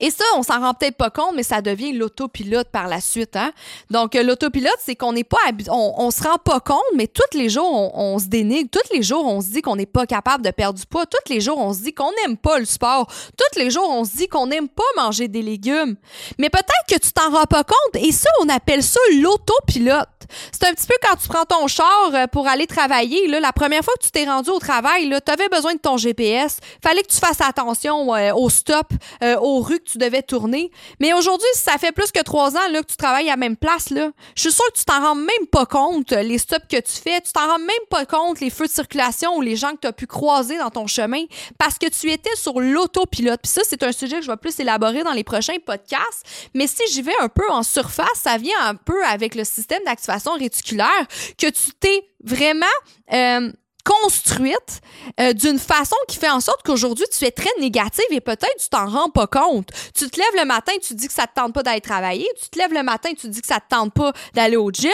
Et 0.00 0.10
ça, 0.10 0.24
on 0.36 0.42
s'en 0.42 0.58
rend 0.60 0.74
peut-être 0.74 0.96
pas 0.96 1.10
compte, 1.10 1.34
mais 1.36 1.44
ça 1.44 1.62
devient 1.62 1.92
l'autopilote 1.92 2.68
par 2.68 2.88
la 2.88 3.00
suite. 3.00 3.36
Hein? 3.36 3.52
Donc, 3.90 4.16
euh, 4.16 4.24
l'autopilote, 4.24 4.76
c'est 4.80 4.96
qu'on 4.96 5.12
n'est 5.12 5.22
pas, 5.22 5.38
on, 5.70 5.94
on 5.98 6.10
se 6.10 6.22
rend 6.24 6.36
pas 6.38 6.58
compte, 6.58 6.82
mais 6.96 7.06
tous 7.06 7.38
les 7.38 7.48
jours, 7.48 7.96
on, 7.96 8.18
se 8.18 8.26
dénigre. 8.26 8.68
Tous 8.72 8.92
les 8.92 9.04
jours, 9.04 9.24
on 9.24 9.40
se 9.40 9.50
dit 9.50 9.62
qu'on 9.62 9.76
n'est 9.76 9.86
pas 9.86 10.04
capable 10.04 10.44
de 10.44 10.50
perdre 10.50 10.80
du 10.80 10.86
poids. 10.86 11.06
Tous 11.06 11.32
les 11.32 11.40
jours, 11.40 11.58
on 11.58 11.72
se 11.72 11.82
dit 11.82 11.94
qu'on 11.94 12.10
n'aime 12.22 12.36
pas 12.36 12.58
le 12.58 12.64
sport. 12.64 13.06
Tous 13.36 13.58
les 13.58 13.70
jours, 13.70 13.88
on 13.88 14.04
se 14.04 14.16
dit 14.16 14.26
qu'on 14.26 14.48
n'aime 14.48 14.68
pas 14.68 14.82
manger 14.96 15.28
des 15.28 15.42
légumes. 15.42 15.94
Mais 16.38 16.50
peut-être 16.50 16.86
que 16.88 16.98
tu 16.98 17.12
t'en 17.12 17.30
rends 17.30 17.44
pas 17.44 17.62
compte. 17.62 18.02
Et 18.02 18.10
ça, 18.10 18.30
on 18.42 18.48
appelle 18.48 18.82
ça 18.82 19.00
l'autopilote. 19.20 20.08
C'est 20.52 20.66
un 20.66 20.72
petit 20.72 20.86
peu 20.86 20.94
quand 21.02 21.16
tu 21.16 21.28
prends 21.28 21.44
ton 21.44 21.66
char 21.66 22.10
euh, 22.14 22.26
pour 22.26 22.46
aller 22.46 22.66
travailler. 22.66 23.26
La 23.28 23.52
première 23.52 23.84
fois 23.84 23.94
que 23.98 24.04
tu 24.04 24.10
t'es 24.10 24.24
rendu 24.24 24.50
au 24.50 24.58
travail, 24.58 25.14
tu 25.24 25.32
avais 25.32 25.48
besoin 25.48 25.74
de 25.74 25.78
ton 25.78 25.96
GPS. 25.96 26.58
Fallait 26.82 27.02
que 27.02 27.12
tu 27.12 27.18
fasses 27.18 27.40
attention 27.40 28.14
euh, 28.14 28.32
au 28.34 28.48
stop, 28.48 28.92
aux 29.40 29.60
rues 29.60 29.80
tu 29.84 29.98
devais 29.98 30.22
tourner. 30.22 30.70
Mais 31.00 31.12
aujourd'hui, 31.12 31.48
ça 31.54 31.78
fait 31.78 31.92
plus 31.92 32.10
que 32.10 32.22
trois 32.22 32.56
ans 32.56 32.60
que 32.72 32.86
tu 32.86 32.96
travailles 32.96 33.28
à 33.28 33.32
la 33.32 33.36
même 33.36 33.56
place, 33.56 33.88
je 33.90 34.40
suis 34.40 34.52
sûre 34.52 34.64
que 34.72 34.78
tu 34.78 34.84
t'en 34.84 35.00
rends 35.00 35.14
même 35.14 35.46
pas 35.50 35.66
compte, 35.66 36.10
les 36.12 36.38
stops 36.38 36.66
que 36.68 36.80
tu 36.80 36.92
fais. 36.92 37.20
Tu 37.20 37.32
t'en 37.32 37.46
rends 37.46 37.58
même 37.58 37.68
pas 37.90 38.06
compte, 38.06 38.40
les 38.40 38.50
feux 38.50 38.66
de 38.66 38.70
circulation 38.70 39.36
ou 39.36 39.40
les 39.40 39.56
gens 39.56 39.72
que 39.72 39.80
tu 39.82 39.86
as 39.86 39.92
pu 39.92 40.06
croiser 40.06 40.58
dans 40.58 40.70
ton 40.70 40.86
chemin 40.86 41.24
parce 41.58 41.78
que 41.78 41.88
tu 41.88 42.10
étais 42.10 42.34
sur 42.36 42.60
l'autopilote. 42.60 43.40
Puis 43.42 43.52
ça, 43.52 43.62
c'est 43.68 43.82
un 43.82 43.92
sujet 43.92 44.18
que 44.18 44.22
je 44.24 44.30
vais 44.30 44.36
plus 44.36 44.58
élaborer 44.60 45.02
dans 45.02 45.12
les 45.12 45.24
prochains 45.24 45.56
podcasts. 45.64 46.24
Mais 46.54 46.66
si 46.66 46.82
j'y 46.92 47.02
vais 47.02 47.14
un 47.20 47.28
peu 47.28 47.48
en 47.50 47.62
surface, 47.62 48.06
ça 48.22 48.36
vient 48.38 48.58
un 48.62 48.74
peu 48.74 49.04
avec 49.04 49.34
le 49.34 49.44
système 49.44 49.82
d'activation 49.84 50.13
réticulaire 50.38 51.06
que 51.38 51.46
tu 51.48 51.72
t'es 51.78 52.04
vraiment... 52.22 52.66
Euh, 53.12 53.52
construite 53.84 54.80
euh, 55.20 55.32
d'une 55.32 55.58
façon 55.58 55.96
qui 56.08 56.16
fait 56.16 56.30
en 56.30 56.40
sorte 56.40 56.62
qu'aujourd'hui, 56.64 57.04
tu 57.16 57.24
es 57.24 57.30
très 57.30 57.50
négative 57.60 58.04
et 58.10 58.20
peut-être 58.20 58.56
tu 58.58 58.68
t'en 58.68 58.86
rends 58.86 59.10
pas 59.10 59.26
compte. 59.26 59.68
Tu 59.94 60.08
te 60.08 60.18
lèves 60.18 60.40
le 60.40 60.46
matin, 60.46 60.72
tu 60.82 60.94
dis 60.94 61.06
que 61.06 61.12
ça 61.12 61.26
te 61.26 61.34
tente 61.34 61.52
pas 61.52 61.62
d'aller 61.62 61.80
travailler. 61.80 62.26
Tu 62.42 62.48
te 62.48 62.58
lèves 62.58 62.72
le 62.72 62.82
matin, 62.82 63.10
tu 63.18 63.28
dis 63.28 63.40
que 63.40 63.46
ça 63.46 63.60
te 63.60 63.68
tente 63.68 63.92
pas 63.92 64.12
d'aller 64.32 64.56
au 64.56 64.70
gym. 64.70 64.90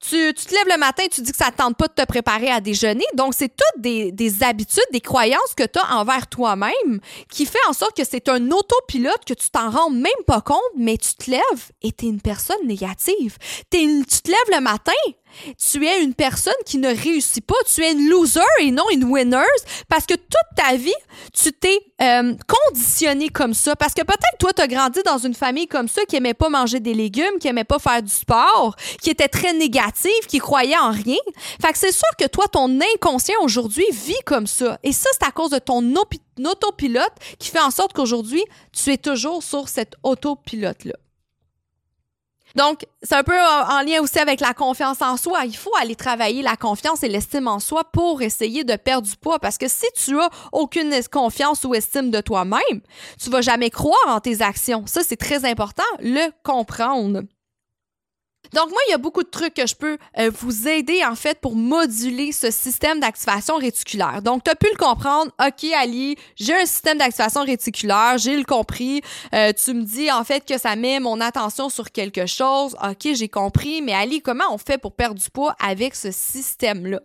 Tu, 0.00 0.32
te 0.34 0.54
lèves 0.54 0.68
le 0.70 0.78
matin, 0.78 1.04
tu 1.10 1.22
dis 1.22 1.32
que 1.32 1.38
ça 1.38 1.50
te 1.50 1.56
tente 1.56 1.76
pas 1.76 1.88
de 1.88 1.94
te 1.94 2.04
préparer 2.04 2.50
à 2.50 2.60
déjeuner. 2.60 3.04
Donc, 3.14 3.34
c'est 3.34 3.48
toutes 3.48 3.82
des, 3.82 4.12
des 4.12 4.42
habitudes, 4.42 4.84
des 4.92 5.00
croyances 5.00 5.54
que 5.56 5.64
tu 5.64 5.78
as 5.78 5.96
envers 5.96 6.26
toi-même 6.26 7.00
qui 7.30 7.46
fait 7.46 7.58
en 7.68 7.72
sorte 7.72 7.96
que 7.96 8.04
c'est 8.04 8.28
un 8.28 8.50
autopilote 8.50 9.24
que 9.26 9.34
tu 9.34 9.50
t'en 9.50 9.70
rends 9.70 9.90
même 9.90 10.12
pas 10.26 10.40
compte, 10.40 10.58
mais 10.76 10.96
tu 10.98 11.14
te 11.14 11.30
lèves 11.30 11.72
et 11.82 11.92
tu 11.92 12.06
es 12.06 12.08
une 12.08 12.20
personne 12.20 12.66
négative. 12.66 13.38
Tu 13.70 14.04
te 14.04 14.30
lèves 14.30 14.56
le 14.56 14.60
matin, 14.60 14.92
tu 15.56 15.86
es 15.86 16.02
une 16.02 16.14
personne 16.14 16.52
qui 16.66 16.78
ne 16.78 16.88
réussit 16.88 17.44
pas, 17.44 17.54
tu 17.72 17.82
es 17.82 17.92
une 17.92 18.08
loser 18.08 18.40
et 18.60 18.70
non 18.70 18.84
une 18.92 19.04
winner 19.04 19.38
parce 19.88 20.06
que 20.06 20.14
toute 20.14 20.56
ta 20.56 20.76
vie, 20.76 20.92
tu 21.32 21.52
t'es 21.52 21.78
euh, 22.00 22.34
conditionné 22.46 23.28
comme 23.28 23.54
ça. 23.54 23.76
Parce 23.76 23.94
que 23.94 24.02
peut-être 24.02 24.38
toi, 24.38 24.52
tu 24.52 24.62
as 24.62 24.66
grandi 24.66 25.00
dans 25.04 25.18
une 25.18 25.34
famille 25.34 25.66
comme 25.66 25.88
ça 25.88 26.02
qui 26.06 26.16
aimait 26.16 26.34
pas 26.34 26.48
manger 26.48 26.80
des 26.80 26.94
légumes, 26.94 27.38
qui 27.40 27.48
aimait 27.48 27.64
pas 27.64 27.78
faire 27.78 28.02
du 28.02 28.12
sport, 28.12 28.76
qui 29.00 29.10
était 29.10 29.28
très 29.28 29.52
négative, 29.52 30.26
qui 30.28 30.38
croyait 30.38 30.78
en 30.78 30.90
rien. 30.90 31.18
Fait 31.60 31.72
que 31.72 31.78
c'est 31.78 31.92
sûr 31.92 32.08
que 32.18 32.26
toi, 32.26 32.46
ton 32.48 32.78
inconscient 32.94 33.40
aujourd'hui 33.42 33.86
vit 33.90 34.20
comme 34.24 34.46
ça. 34.46 34.78
Et 34.82 34.92
ça, 34.92 35.08
c'est 35.12 35.26
à 35.26 35.32
cause 35.32 35.50
de 35.50 35.58
ton 35.58 35.94
autopilote 36.44 37.12
qui 37.38 37.50
fait 37.50 37.60
en 37.60 37.70
sorte 37.70 37.92
qu'aujourd'hui, 37.92 38.44
tu 38.72 38.92
es 38.92 38.98
toujours 38.98 39.42
sur 39.42 39.68
cet 39.68 39.94
autopilote-là. 40.02 40.94
Donc, 42.54 42.86
c'est 43.02 43.14
un 43.14 43.22
peu 43.22 43.38
en 43.38 43.82
lien 43.82 44.00
aussi 44.00 44.18
avec 44.18 44.40
la 44.40 44.54
confiance 44.54 45.02
en 45.02 45.16
soi. 45.16 45.44
Il 45.44 45.56
faut 45.56 45.74
aller 45.80 45.94
travailler 45.94 46.42
la 46.42 46.56
confiance 46.56 47.02
et 47.02 47.08
l'estime 47.08 47.48
en 47.48 47.60
soi 47.60 47.84
pour 47.84 48.22
essayer 48.22 48.64
de 48.64 48.76
perdre 48.76 49.06
du 49.06 49.16
poids 49.16 49.38
parce 49.38 49.58
que 49.58 49.68
si 49.68 49.86
tu 49.94 50.18
as 50.20 50.30
aucune 50.52 50.94
confiance 51.10 51.64
ou 51.64 51.74
estime 51.74 52.10
de 52.10 52.20
toi-même, 52.20 52.80
tu 53.22 53.30
vas 53.30 53.40
jamais 53.40 53.70
croire 53.70 53.96
en 54.06 54.20
tes 54.20 54.42
actions. 54.42 54.84
Ça, 54.86 55.02
c'est 55.04 55.16
très 55.16 55.44
important, 55.44 55.84
le 56.00 56.30
comprendre. 56.42 57.22
Donc, 58.52 58.70
moi, 58.70 58.78
il 58.88 58.92
y 58.92 58.94
a 58.94 58.98
beaucoup 58.98 59.22
de 59.22 59.28
trucs 59.28 59.54
que 59.54 59.66
je 59.66 59.74
peux 59.74 59.98
euh, 60.18 60.30
vous 60.40 60.68
aider, 60.68 61.04
en 61.04 61.14
fait, 61.14 61.40
pour 61.40 61.54
moduler 61.54 62.32
ce 62.32 62.50
système 62.50 63.00
d'activation 63.00 63.56
réticulaire. 63.56 64.22
Donc, 64.22 64.44
tu 64.44 64.50
as 64.50 64.54
pu 64.54 64.68
le 64.70 64.76
comprendre. 64.76 65.30
OK, 65.40 65.64
Ali, 65.76 66.16
j'ai 66.36 66.54
un 66.54 66.66
système 66.66 66.98
d'activation 66.98 67.44
réticulaire, 67.44 68.18
j'ai 68.18 68.36
le 68.36 68.44
compris. 68.44 69.02
Euh, 69.34 69.52
tu 69.52 69.74
me 69.74 69.82
dis, 69.82 70.10
en 70.10 70.24
fait, 70.24 70.44
que 70.44 70.58
ça 70.58 70.76
met 70.76 71.00
mon 71.00 71.20
attention 71.20 71.68
sur 71.68 71.90
quelque 71.90 72.26
chose. 72.26 72.76
OK, 72.82 73.14
j'ai 73.14 73.28
compris. 73.28 73.82
Mais 73.82 73.92
Ali, 73.92 74.22
comment 74.22 74.44
on 74.50 74.58
fait 74.58 74.78
pour 74.78 74.92
perdre 74.92 75.20
du 75.20 75.30
poids 75.30 75.54
avec 75.60 75.94
ce 75.94 76.10
système-là? 76.10 77.00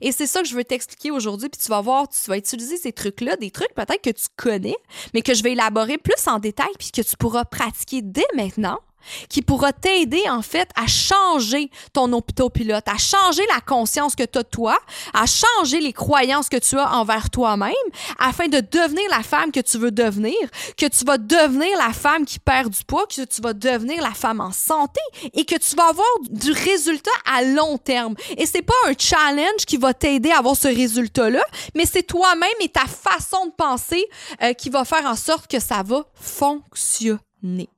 Et 0.00 0.12
c'est 0.12 0.26
ça 0.26 0.42
que 0.42 0.48
je 0.48 0.54
veux 0.54 0.64
t'expliquer 0.64 1.10
aujourd'hui, 1.10 1.48
puis 1.48 1.60
tu 1.62 1.68
vas 1.68 1.80
voir, 1.80 2.08
tu 2.08 2.28
vas 2.28 2.36
utiliser 2.36 2.76
ces 2.76 2.92
trucs-là, 2.92 3.36
des 3.36 3.50
trucs 3.50 3.72
peut-être 3.74 4.02
que 4.02 4.10
tu 4.10 4.26
connais, 4.36 4.76
mais 5.14 5.22
que 5.22 5.34
je 5.34 5.42
vais 5.42 5.52
élaborer 5.52 5.98
plus 5.98 6.26
en 6.26 6.38
détail, 6.38 6.72
puis 6.78 6.90
que 6.90 7.02
tu 7.02 7.16
pourras 7.16 7.44
pratiquer 7.44 8.02
dès 8.02 8.26
maintenant 8.34 8.80
qui 9.28 9.42
pourra 9.42 9.72
t'aider 9.72 10.22
en 10.28 10.42
fait 10.42 10.68
à 10.76 10.86
changer 10.86 11.70
ton 11.92 12.12
autopilote, 12.12 12.86
à 12.88 12.98
changer 12.98 13.42
la 13.54 13.60
conscience 13.60 14.14
que 14.14 14.24
tu 14.24 14.38
as 14.38 14.42
de 14.42 14.48
toi, 14.48 14.78
à 15.14 15.24
changer 15.26 15.80
les 15.80 15.92
croyances 15.92 16.48
que 16.48 16.56
tu 16.56 16.78
as 16.78 16.94
envers 16.94 17.30
toi-même 17.30 17.72
afin 18.18 18.48
de 18.48 18.60
devenir 18.60 19.04
la 19.10 19.22
femme 19.22 19.52
que 19.52 19.60
tu 19.60 19.78
veux 19.78 19.90
devenir, 19.90 20.34
que 20.76 20.86
tu 20.86 21.04
vas 21.04 21.18
devenir 21.18 21.76
la 21.78 21.92
femme 21.92 22.24
qui 22.24 22.38
perd 22.38 22.70
du 22.70 22.84
poids, 22.84 23.06
que 23.06 23.24
tu 23.24 23.40
vas 23.40 23.52
devenir 23.52 24.02
la 24.02 24.12
femme 24.12 24.40
en 24.40 24.52
santé 24.52 25.00
et 25.34 25.44
que 25.44 25.56
tu 25.56 25.76
vas 25.76 25.88
avoir 25.88 26.06
du 26.30 26.52
résultat 26.52 27.10
à 27.30 27.42
long 27.42 27.78
terme. 27.78 28.14
Et 28.36 28.46
c'est 28.46 28.62
pas 28.62 28.74
un 28.86 28.92
challenge 28.98 29.64
qui 29.66 29.76
va 29.76 29.94
t'aider 29.94 30.30
à 30.30 30.38
avoir 30.38 30.56
ce 30.56 30.68
résultat-là, 30.68 31.42
mais 31.74 31.86
c'est 31.86 32.02
toi-même 32.02 32.48
et 32.60 32.68
ta 32.68 32.86
façon 32.86 33.46
de 33.46 33.52
penser 33.52 34.04
euh, 34.42 34.52
qui 34.52 34.70
va 34.70 34.84
faire 34.84 35.06
en 35.06 35.16
sorte 35.16 35.46
que 35.46 35.60
ça 35.60 35.82
va 35.82 36.04
fonctionner. 36.14 37.68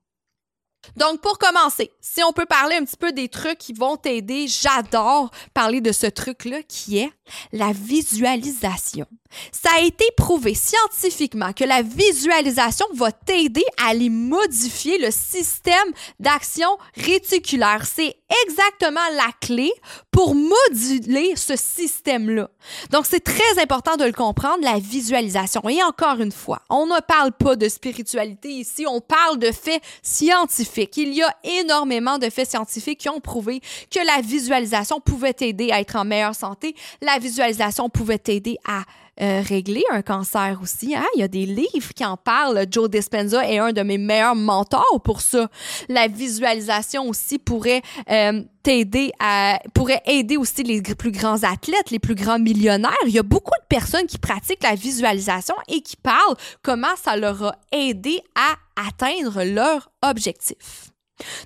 Donc, 0.96 1.20
pour 1.20 1.38
commencer, 1.38 1.90
si 2.00 2.22
on 2.22 2.32
peut 2.32 2.46
parler 2.46 2.76
un 2.76 2.84
petit 2.84 2.96
peu 2.96 3.12
des 3.12 3.28
trucs 3.28 3.58
qui 3.58 3.72
vont 3.72 3.96
t'aider, 3.96 4.46
j'adore 4.46 5.30
parler 5.54 5.80
de 5.80 5.92
ce 5.92 6.06
truc-là 6.06 6.62
qui 6.62 6.98
est 6.98 7.10
la 7.52 7.72
visualisation. 7.72 9.06
Ça 9.50 9.70
a 9.76 9.80
été 9.80 10.04
prouvé 10.16 10.54
scientifiquement 10.54 11.52
que 11.52 11.64
la 11.64 11.82
visualisation 11.82 12.86
va 12.94 13.12
t'aider 13.12 13.64
à 13.82 13.90
aller 13.90 14.10
modifier 14.10 14.98
le 14.98 15.10
système 15.10 15.76
d'action 16.20 16.68
réticulaire. 16.96 17.84
C'est 17.86 18.16
exactement 18.46 19.00
la 19.16 19.30
clé 19.40 19.72
pour 20.10 20.34
moduler 20.34 21.34
ce 21.36 21.56
système-là. 21.56 22.50
Donc, 22.90 23.06
c'est 23.06 23.22
très 23.22 23.60
important 23.60 23.96
de 23.96 24.04
le 24.04 24.12
comprendre, 24.12 24.62
la 24.62 24.78
visualisation. 24.78 25.62
Et 25.68 25.82
encore 25.82 26.20
une 26.20 26.32
fois, 26.32 26.62
on 26.70 26.86
ne 26.86 27.00
parle 27.00 27.32
pas 27.32 27.56
de 27.56 27.68
spiritualité 27.68 28.48
ici, 28.48 28.84
on 28.86 29.00
parle 29.00 29.38
de 29.38 29.50
faits 29.52 29.82
scientifiques. 30.02 30.96
Il 30.96 31.14
y 31.14 31.22
a 31.22 31.34
énormément 31.44 32.18
de 32.18 32.30
faits 32.30 32.50
scientifiques 32.50 33.00
qui 33.00 33.08
ont 33.08 33.20
prouvé 33.20 33.60
que 33.90 34.04
la 34.04 34.20
visualisation 34.22 35.00
pouvait 35.00 35.32
t'aider 35.32 35.70
à 35.70 35.80
être 35.80 35.96
en 35.96 36.04
meilleure 36.04 36.34
santé. 36.34 36.74
La 37.00 37.18
visualisation 37.18 37.88
pouvait 37.88 38.18
t'aider 38.18 38.58
à 38.66 38.82
euh, 39.20 39.42
régler 39.46 39.84
un 39.90 40.00
cancer 40.00 40.58
aussi. 40.62 40.94
Hein? 40.94 41.04
Il 41.14 41.20
y 41.20 41.22
a 41.22 41.28
des 41.28 41.44
livres 41.44 41.92
qui 41.94 42.04
en 42.04 42.16
parlent. 42.16 42.64
Joe 42.70 42.88
Dispenza 42.88 43.46
est 43.46 43.58
un 43.58 43.72
de 43.72 43.82
mes 43.82 43.98
meilleurs 43.98 44.34
mentors 44.34 45.00
pour 45.04 45.20
ça. 45.20 45.48
La 45.88 46.08
visualisation 46.08 47.08
aussi 47.08 47.38
pourrait 47.38 47.82
euh, 48.10 48.42
t'aider 48.62 49.12
à 49.20 49.58
pourrait 49.74 50.02
aider 50.06 50.36
aussi 50.36 50.62
les 50.62 50.80
plus 50.82 51.12
grands 51.12 51.42
athlètes, 51.42 51.90
les 51.90 51.98
plus 51.98 52.14
grands 52.14 52.38
millionnaires. 52.38 52.92
Il 53.06 53.12
y 53.12 53.18
a 53.18 53.22
beaucoup 53.22 53.58
de 53.60 53.66
personnes 53.68 54.06
qui 54.06 54.18
pratiquent 54.18 54.62
la 54.62 54.74
visualisation 54.74 55.54
et 55.68 55.82
qui 55.82 55.96
parlent 55.96 56.36
comment 56.62 56.96
ça 57.02 57.16
leur 57.16 57.42
a 57.42 57.56
aidé 57.70 58.20
à 58.34 58.56
atteindre 58.88 59.44
leur 59.44 59.90
objectif. 60.02 60.91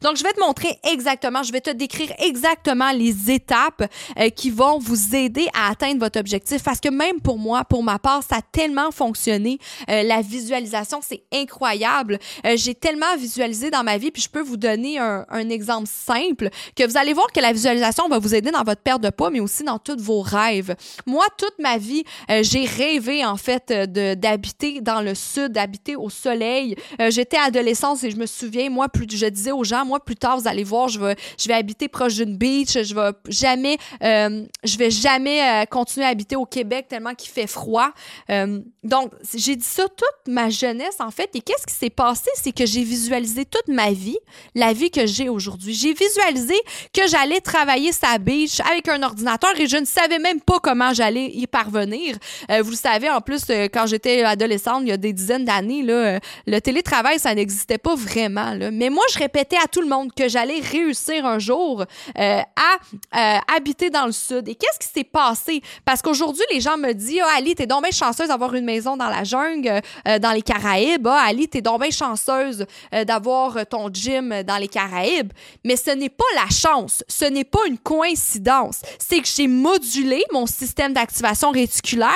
Donc, 0.02 0.16
je 0.16 0.22
vais 0.22 0.32
te 0.32 0.40
montrer 0.40 0.78
exactement, 0.90 1.42
je 1.42 1.52
vais 1.52 1.60
te 1.60 1.70
décrire 1.70 2.12
exactement 2.18 2.92
les 2.92 3.30
étapes 3.30 3.84
euh, 4.18 4.30
qui 4.30 4.50
vont 4.50 4.78
vous 4.78 5.14
aider 5.14 5.46
à 5.54 5.70
atteindre 5.70 6.00
votre 6.00 6.18
objectif. 6.18 6.62
Parce 6.62 6.80
que 6.80 6.88
même 6.88 7.20
pour 7.20 7.38
moi, 7.38 7.64
pour 7.64 7.82
ma 7.82 7.98
part, 7.98 8.22
ça 8.22 8.36
a 8.36 8.42
tellement 8.42 8.90
fonctionné. 8.90 9.58
Euh, 9.90 10.02
la 10.02 10.22
visualisation, 10.22 11.00
c'est 11.02 11.22
incroyable. 11.32 12.18
Euh, 12.44 12.54
j'ai 12.56 12.74
tellement 12.74 13.16
visualisé 13.18 13.70
dans 13.70 13.84
ma 13.84 13.98
vie, 13.98 14.10
puis 14.10 14.22
je 14.22 14.28
peux 14.28 14.40
vous 14.40 14.56
donner 14.56 14.98
un, 14.98 15.24
exemple 15.48 15.86
simple 15.86 16.48
que 16.74 16.84
vous 16.84 16.96
allez 16.96 17.12
voir 17.12 17.30
que 17.32 17.40
la 17.40 17.52
visualisation 17.52 18.08
va 18.08 18.18
vous 18.18 18.34
aider 18.34 18.50
dans 18.50 18.64
votre 18.64 18.80
perte 18.80 19.00
de 19.00 19.10
poids, 19.10 19.30
mais 19.30 19.38
aussi 19.38 19.62
dans 19.62 19.78
tous 19.78 20.00
vos 20.00 20.20
rêves. 20.20 20.74
Moi, 21.06 21.24
toute 21.38 21.56
ma 21.60 21.78
vie, 21.78 22.02
j'ai 22.40 22.64
rêvé 22.64 23.24
en 23.24 23.36
fait 23.36 23.72
d'habiter 23.72 24.80
dans 24.80 25.02
le 25.02 25.14
sud, 25.14 25.52
d'habiter 25.52 25.94
au 25.94 26.10
soleil. 26.10 26.74
J'étais 27.10 27.36
adolescente 27.36 28.02
et 28.02 28.10
je 28.10 28.16
me 28.16 28.26
souviens, 28.26 28.70
moi, 28.70 28.88
plus 28.88 29.06
je 29.08 29.26
disais 29.26 29.52
aux 29.52 29.64
moi, 29.84 30.00
plus 30.00 30.16
tard, 30.16 30.38
vous 30.38 30.48
allez 30.48 30.64
voir, 30.64 30.88
je 30.88 30.98
vais, 31.00 31.54
habiter 31.54 31.88
proche 31.88 32.16
d'une 32.16 32.36
beach, 32.36 32.76
je 32.82 32.94
vais 32.94 33.10
jamais, 33.28 33.78
euh, 34.02 34.44
je 34.64 34.76
vais 34.76 34.90
jamais 34.90 35.42
euh, 35.42 35.64
continuer 35.64 36.06
à 36.06 36.10
habiter 36.10 36.36
au 36.36 36.44
Québec 36.44 36.86
tellement 36.88 37.14
qu'il 37.14 37.30
fait 37.30 37.46
froid. 37.46 37.90
Euh, 38.30 38.60
donc, 38.82 39.12
j'ai 39.34 39.56
dit 39.56 39.64
ça 39.64 39.84
toute 39.84 40.32
ma 40.32 40.50
jeunesse, 40.50 40.96
en 41.00 41.10
fait. 41.10 41.30
Et 41.34 41.40
qu'est-ce 41.40 41.66
qui 41.66 41.74
s'est 41.74 41.90
passé? 41.90 42.30
C'est 42.34 42.52
que 42.52 42.66
j'ai 42.66 42.82
visualisé 42.82 43.44
toute 43.44 43.68
ma 43.68 43.90
vie, 43.90 44.18
la 44.54 44.72
vie 44.72 44.90
que 44.90 45.06
j'ai 45.06 45.28
aujourd'hui. 45.28 45.74
J'ai 45.74 45.92
visualisé 45.92 46.54
que 46.92 47.06
j'allais 47.08 47.40
travailler 47.40 47.92
sa 47.92 48.18
beach 48.18 48.60
avec 48.60 48.88
un 48.88 49.02
ordinateur 49.02 49.58
et 49.58 49.66
je 49.66 49.76
ne 49.76 49.86
savais 49.86 50.18
même 50.18 50.40
pas 50.40 50.60
comment 50.60 50.92
j'allais 50.92 51.26
y 51.26 51.46
parvenir. 51.46 52.16
vous 52.48 52.70
le 52.70 52.76
savez, 52.76 53.10
en 53.10 53.20
plus, 53.20 53.44
quand 53.72 53.86
j'étais 53.86 54.22
adolescente, 54.22 54.82
il 54.82 54.88
y 54.88 54.92
a 54.92 54.96
des 54.96 55.12
dizaines 55.12 55.44
d'années, 55.44 55.82
le 55.82 56.60
télétravail, 56.60 57.18
ça 57.18 57.34
n'existait 57.34 57.78
pas 57.78 57.94
vraiment. 57.94 58.56
Mais 58.72 58.90
moi, 58.90 59.04
je 59.12 59.18
répétais 59.18 59.45
à 59.54 59.68
tout 59.68 59.80
le 59.80 59.86
monde 59.86 60.12
que 60.12 60.28
j'allais 60.28 60.60
réussir 60.60 61.24
un 61.24 61.38
jour 61.38 61.84
euh, 62.18 62.40
à 62.40 63.36
euh, 63.36 63.38
habiter 63.56 63.90
dans 63.90 64.06
le 64.06 64.12
sud. 64.12 64.48
Et 64.48 64.54
qu'est-ce 64.54 64.78
qui 64.78 64.92
s'est 64.92 65.04
passé? 65.04 65.62
Parce 65.84 66.02
qu'aujourd'hui, 66.02 66.42
les 66.52 66.60
gens 66.60 66.76
me 66.76 66.92
disent, 66.92 67.20
ah, 67.22 67.36
Ali, 67.36 67.54
t'es 67.54 67.66
donc 67.66 67.82
bien 67.82 67.92
chanceuse 67.92 68.28
d'avoir 68.28 68.54
une 68.54 68.64
maison 68.64 68.96
dans 68.96 69.08
la 69.08 69.22
jungle, 69.22 69.80
euh, 70.08 70.18
dans 70.18 70.32
les 70.32 70.42
Caraïbes. 70.42 71.06
Ah, 71.06 71.26
Ali, 71.26 71.48
t'es 71.48 71.60
donc 71.60 71.80
bien 71.80 71.90
chanceuse 71.90 72.66
d'avoir 73.06 73.66
ton 73.66 73.88
gym 73.92 74.42
dans 74.42 74.56
les 74.56 74.68
Caraïbes. 74.68 75.32
Mais 75.64 75.76
ce 75.76 75.90
n'est 75.90 76.08
pas 76.08 76.24
la 76.34 76.48
chance, 76.48 77.04
ce 77.06 77.26
n'est 77.26 77.44
pas 77.44 77.60
une 77.68 77.78
coïncidence. 77.78 78.80
C'est 78.98 79.20
que 79.20 79.28
j'ai 79.28 79.46
modulé 79.46 80.22
mon 80.32 80.46
système 80.46 80.92
d'activation 80.92 81.50
réticulaire 81.50 82.10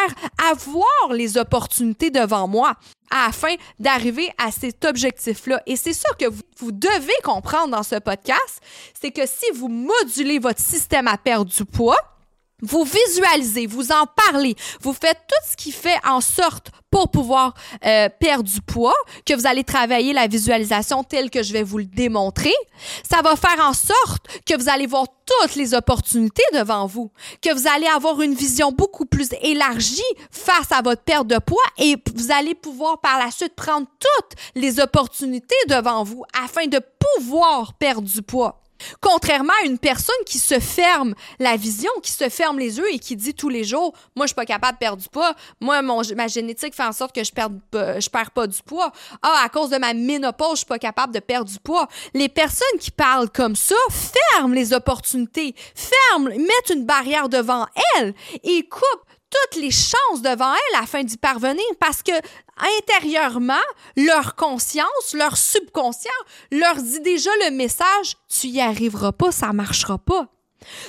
à 0.50 0.54
voir 0.54 1.12
les 1.12 1.37
opportunités 1.37 2.10
devant 2.10 2.49
moi 2.49 2.75
afin 3.11 3.55
d'arriver 3.79 4.31
à 4.38 4.50
cet 4.50 4.85
objectif-là. 4.85 5.62
Et 5.67 5.76
c'est 5.76 5.93
ça 5.93 6.09
que 6.19 6.26
vous, 6.26 6.43
vous, 6.59 6.73
devez 6.73 7.12
comprendre 7.23 7.76
dans 7.76 7.83
ce 7.83 7.97
podcast, 7.97 8.61
c'est 9.00 9.11
que 9.11 9.26
si 9.26 9.47
vous 9.55 9.69
modulez 9.69 10.38
votre 10.38 10.61
système 10.61 11.09
à 11.09 11.19
perdre 11.19 11.50
du 11.50 11.64
poids, 11.64 11.99
Vous 12.62 12.85
visualisez, 12.85 13.67
vous 13.67 13.93
en 13.93 14.07
parlez, 14.26 14.55
vous 14.81 14.93
faites 14.93 15.19
tout 15.29 15.50
ce 15.50 15.57
qui 15.57 15.73
fait 15.73 15.99
en 16.07 16.21
sorte 16.21 16.71
pour 16.90 17.11
pouvoir 17.11 17.55
euh, 17.87 18.09
perdre 18.19 18.45
du 18.45 18.61
poids, 18.61 18.95
que 19.25 19.35
vous 19.35 19.47
allez 19.47 19.64
travailler 19.64 20.12
la 20.12 20.26
visualisation 20.26 21.05
telle 21.05 21.31
que 21.31 21.43
je 21.43 21.52
vais 21.52 21.62
vous 21.62 21.79
le 21.79 21.85
démontrer. 21.85 22.52
Ça 23.09 23.23
va 23.23 23.37
faire 23.37 23.64
en 23.64 23.73
sorte 23.73 24.26
que 24.45 24.61
vous 24.61 24.69
allez 24.69 24.87
voir 24.87 25.07
toutes 25.25 25.55
les 25.55 25.75
opportunités 25.75 26.43
devant 26.52 26.87
vous, 26.87 27.11
que 27.40 27.55
vous 27.55 27.69
allez 27.69 27.87
avoir 27.87 28.21
une 28.21 28.35
vision 28.35 28.73
beaucoup 28.73 29.07
plus 29.07 29.29
élargie 29.43 30.02
face 30.31 30.73
à 30.73 30.83
votre 30.83 31.02
perte 31.02 31.29
de 31.29 31.38
poids 31.38 31.62
et 31.79 31.97
vous 32.14 32.33
allez 32.33 32.55
pouvoir 32.55 33.00
par 33.00 33.19
la 33.19 33.31
suite 33.31 33.55
prendre 33.55 33.87
toutes 33.99 34.38
les 34.57 34.81
opportunités 34.81 35.55
devant 35.69 36.02
vous 36.02 36.25
afin 36.43 36.67
de 36.67 36.81
pouvoir 37.19 37.75
perdre 37.75 38.09
du 38.09 38.23
poids. 38.23 38.61
Contrairement 39.00 39.52
à 39.62 39.66
une 39.66 39.78
personne 39.78 40.14
qui 40.26 40.38
se 40.38 40.58
ferme 40.58 41.14
la 41.38 41.56
vision, 41.56 41.90
qui 42.02 42.12
se 42.12 42.28
ferme 42.28 42.58
les 42.58 42.78
yeux 42.78 42.92
et 42.92 42.99
qui 42.99 43.16
dit 43.16 43.34
tous 43.34 43.49
les 43.49 43.64
jours, 43.64 43.94
moi, 44.16 44.26
je 44.26 44.28
suis 44.28 44.34
pas 44.34 44.46
capable 44.46 44.75
de 44.75 44.78
perdre 44.78 45.02
du 45.02 45.08
poids. 45.08 45.34
Moi, 45.60 45.82
mon, 45.82 46.02
ma 46.16 46.28
génétique 46.28 46.75
fait 46.75 46.84
en 46.84 46.92
sorte 46.92 47.14
que 47.14 47.25
je 47.25 47.32
perds, 47.32 47.50
je 47.72 48.08
perds 48.08 48.30
pas 48.30 48.46
du 48.46 48.62
poids. 48.62 48.92
Ah, 49.22 49.42
à 49.44 49.49
cause 49.49 49.70
de 49.70 49.78
ma 49.78 49.94
ménopause, 49.94 50.52
je 50.52 50.56
suis 50.58 50.66
pas 50.66 50.78
capable 50.78 51.14
de 51.14 51.20
perdre 51.20 51.50
du 51.50 51.58
poids. 51.58 51.88
Les 52.14 52.28
personnes 52.28 52.78
qui 52.78 52.90
parlent 52.90 53.30
comme 53.30 53.56
ça 53.56 53.75
ferment 53.90 54.54
les 54.54 54.72
opportunités, 54.72 55.54
ferment, 55.75 56.28
mettent 56.30 56.70
une 56.75 56.84
barrière 56.84 57.28
devant 57.28 57.66
elles 57.96 58.14
et 58.42 58.68
coupent 58.68 59.10
toutes 59.30 59.60
les 59.60 59.70
chances 59.70 60.22
devant 60.22 60.52
elles 60.52 60.82
afin 60.82 61.02
d'y 61.02 61.16
parvenir 61.16 61.64
parce 61.78 62.02
que 62.02 62.12
intérieurement, 62.78 63.54
leur 63.96 64.34
conscience, 64.37 65.14
leur 65.14 65.37
subconscient 65.37 66.10
leur 66.50 66.76
dit 66.76 67.00
déjà 67.00 67.30
le 67.44 67.50
message 67.50 68.16
tu 68.28 68.49
y 68.49 68.60
arriveras 68.60 69.12
pas, 69.12 69.32
ça 69.32 69.52
marchera 69.52 69.99
pas. 69.99 70.28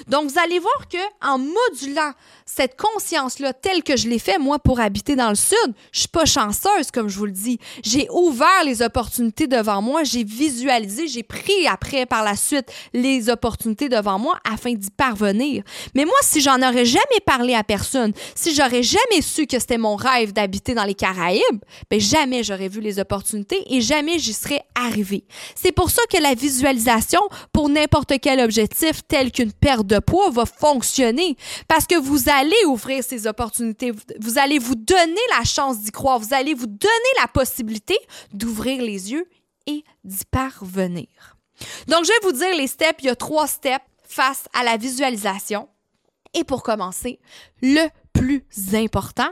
Donc, 0.07 0.29
vous 0.29 0.39
allez 0.39 0.59
voir 0.59 0.87
que 0.89 0.97
en 1.21 1.37
modulant 1.37 2.11
cette 2.45 2.77
conscience-là, 2.77 3.53
telle 3.53 3.83
que 3.83 3.95
je 3.95 4.09
l'ai 4.09 4.19
fait, 4.19 4.37
moi, 4.37 4.59
pour 4.59 4.79
habiter 4.79 5.15
dans 5.15 5.29
le 5.29 5.35
Sud, 5.35 5.73
je 5.91 5.99
suis 5.99 6.07
pas 6.07 6.25
chanceuse, 6.25 6.91
comme 6.93 7.07
je 7.07 7.17
vous 7.17 7.25
le 7.25 7.31
dis. 7.31 7.59
J'ai 7.83 8.07
ouvert 8.11 8.63
les 8.65 8.81
opportunités 8.81 9.47
devant 9.47 9.81
moi, 9.81 10.03
j'ai 10.03 10.23
visualisé, 10.23 11.07
j'ai 11.07 11.23
pris 11.23 11.67
après, 11.67 12.05
par 12.05 12.23
la 12.23 12.35
suite, 12.35 12.71
les 12.93 13.29
opportunités 13.29 13.89
devant 13.89 14.19
moi 14.19 14.37
afin 14.51 14.73
d'y 14.73 14.89
parvenir. 14.89 15.63
Mais 15.95 16.05
moi, 16.05 16.15
si 16.21 16.41
j'en 16.41 16.57
aurais 16.61 16.85
jamais 16.85 17.21
parlé 17.25 17.53
à 17.53 17.63
personne, 17.63 18.13
si 18.35 18.53
j'aurais 18.53 18.83
jamais 18.83 19.21
su 19.21 19.47
que 19.47 19.59
c'était 19.59 19.77
mon 19.77 19.95
rêve 19.95 20.33
d'habiter 20.33 20.73
dans 20.73 20.83
les 20.83 20.95
Caraïbes, 20.95 21.41
ben 21.89 21.99
jamais 21.99 22.43
j'aurais 22.43 22.67
vu 22.67 22.81
les 22.81 22.99
opportunités 22.99 23.63
et 23.73 23.81
jamais 23.81 24.19
j'y 24.19 24.33
serais 24.33 24.61
arrivée. 24.75 25.23
C'est 25.55 25.71
pour 25.71 25.89
ça 25.89 26.01
que 26.11 26.17
la 26.17 26.33
visualisation, 26.33 27.21
pour 27.53 27.69
n'importe 27.69 28.13
quel 28.21 28.39
objectif, 28.39 29.01
tel 29.07 29.31
qu'une 29.31 29.53
perte 29.61 29.87
de 29.87 29.99
poids, 29.99 30.29
va 30.31 30.45
fonctionner. 30.45 31.37
Parce 31.67 31.85
que 31.85 31.95
vous 31.95 32.29
allez 32.29 32.65
ouvrir 32.65 33.03
ces 33.03 33.27
opportunités. 33.27 33.93
Vous 34.19 34.37
allez 34.37 34.59
vous 34.59 34.75
donner 34.75 35.21
la 35.37 35.45
chance 35.45 35.79
d'y 35.79 35.91
croire. 35.91 36.19
Vous 36.19 36.33
allez 36.33 36.53
vous 36.53 36.67
donner 36.67 37.11
la 37.21 37.27
possibilité 37.27 37.97
d'ouvrir 38.33 38.81
les 38.81 39.11
yeux 39.11 39.29
et 39.67 39.85
d'y 40.03 40.25
parvenir. 40.25 41.07
Donc, 41.87 42.03
je 42.03 42.09
vais 42.09 42.19
vous 42.23 42.37
dire 42.37 42.55
les 42.57 42.67
steps. 42.67 43.03
Il 43.03 43.05
y 43.05 43.09
a 43.09 43.15
trois 43.15 43.47
steps 43.47 43.85
face 44.03 44.45
à 44.53 44.63
la 44.63 44.75
visualisation. 44.75 45.69
Et 46.33 46.43
pour 46.43 46.63
commencer, 46.63 47.19
le 47.61 47.87
plus 48.13 48.45
important 48.73 49.29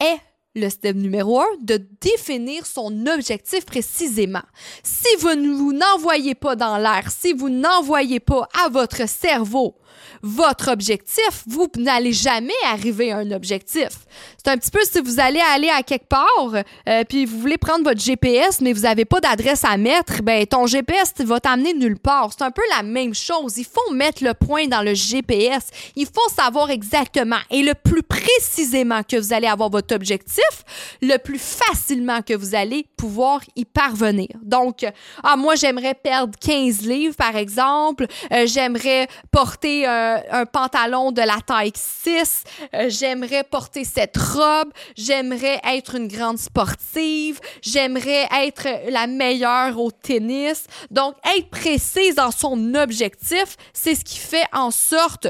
est 0.00 0.18
le 0.54 0.68
step 0.68 0.96
numéro 0.96 1.40
un, 1.40 1.46
de 1.60 1.80
définir 2.00 2.66
son 2.66 3.06
objectif 3.06 3.64
précisément. 3.64 4.42
Si 4.82 5.16
vous 5.18 5.34
ne 5.34 5.54
vous 5.54 5.72
n'envoyez 5.72 6.34
pas 6.34 6.56
dans 6.56 6.76
l'air, 6.76 7.10
si 7.10 7.32
vous 7.32 7.48
n'envoyez 7.48 8.20
pas 8.20 8.48
à 8.64 8.68
votre 8.68 9.08
cerveau 9.08 9.76
votre 10.22 10.70
objectif, 10.70 11.44
vous 11.46 11.68
n'allez 11.76 12.12
jamais 12.12 12.52
arriver 12.64 13.12
à 13.12 13.18
un 13.18 13.30
objectif. 13.32 13.88
C'est 14.36 14.50
un 14.50 14.56
petit 14.56 14.70
peu 14.70 14.80
si 14.84 15.00
vous 15.00 15.20
allez 15.20 15.40
aller 15.54 15.68
à 15.68 15.82
quelque 15.82 16.08
part, 16.08 16.54
euh, 16.88 17.04
puis 17.08 17.24
vous 17.24 17.38
voulez 17.38 17.58
prendre 17.58 17.84
votre 17.84 18.00
GPS, 18.00 18.60
mais 18.60 18.72
vous 18.72 18.82
n'avez 18.82 19.04
pas 19.04 19.20
d'adresse 19.20 19.64
à 19.64 19.76
mettre, 19.76 20.22
ben 20.22 20.46
ton 20.46 20.66
GPS 20.66 21.12
va 21.20 21.40
t'amener 21.40 21.74
nulle 21.74 21.98
part. 21.98 22.30
C'est 22.36 22.44
un 22.44 22.50
peu 22.50 22.62
la 22.76 22.82
même 22.82 23.14
chose. 23.14 23.56
Il 23.58 23.64
faut 23.64 23.92
mettre 23.92 24.22
le 24.24 24.34
point 24.34 24.66
dans 24.66 24.82
le 24.82 24.94
GPS. 24.94 25.68
Il 25.96 26.06
faut 26.06 26.28
savoir 26.34 26.70
exactement 26.70 27.36
et 27.50 27.62
le 27.62 27.74
plus 27.74 28.02
précisément 28.02 29.02
que 29.02 29.16
vous 29.16 29.32
allez 29.32 29.46
avoir 29.46 29.70
votre 29.70 29.94
objectif, 29.94 30.64
le 31.00 31.16
plus 31.18 31.40
facilement 31.40 32.22
que 32.22 32.34
vous 32.34 32.54
allez 32.54 32.86
pouvoir 32.96 33.40
y 33.56 33.64
parvenir. 33.64 34.28
Donc, 34.42 34.86
ah, 35.22 35.36
moi, 35.36 35.54
j'aimerais 35.54 35.94
perdre 35.94 36.38
15 36.38 36.82
livres, 36.82 37.16
par 37.16 37.36
exemple. 37.36 38.06
Euh, 38.32 38.46
j'aimerais 38.46 39.08
porter 39.30 39.86
euh, 40.16 40.42
un 40.42 40.46
pantalon 40.46 41.12
de 41.12 41.22
la 41.22 41.38
taille 41.46 41.72
6. 41.74 42.44
Euh, 42.74 42.88
j'aimerais 42.88 43.44
porter 43.44 43.84
cette 43.84 44.16
robe. 44.16 44.72
J'aimerais 44.96 45.60
être 45.64 45.94
une 45.94 46.08
grande 46.08 46.38
sportive. 46.38 47.40
J'aimerais 47.62 48.28
être 48.44 48.66
la 48.90 49.06
meilleure 49.06 49.78
au 49.78 49.90
tennis. 49.90 50.66
Donc, 50.90 51.14
être 51.36 51.48
précise 51.50 52.14
dans 52.16 52.30
son 52.30 52.74
objectif, 52.74 53.56
c'est 53.72 53.94
ce 53.94 54.04
qui 54.04 54.18
fait 54.18 54.46
en 54.52 54.70
sorte 54.70 55.28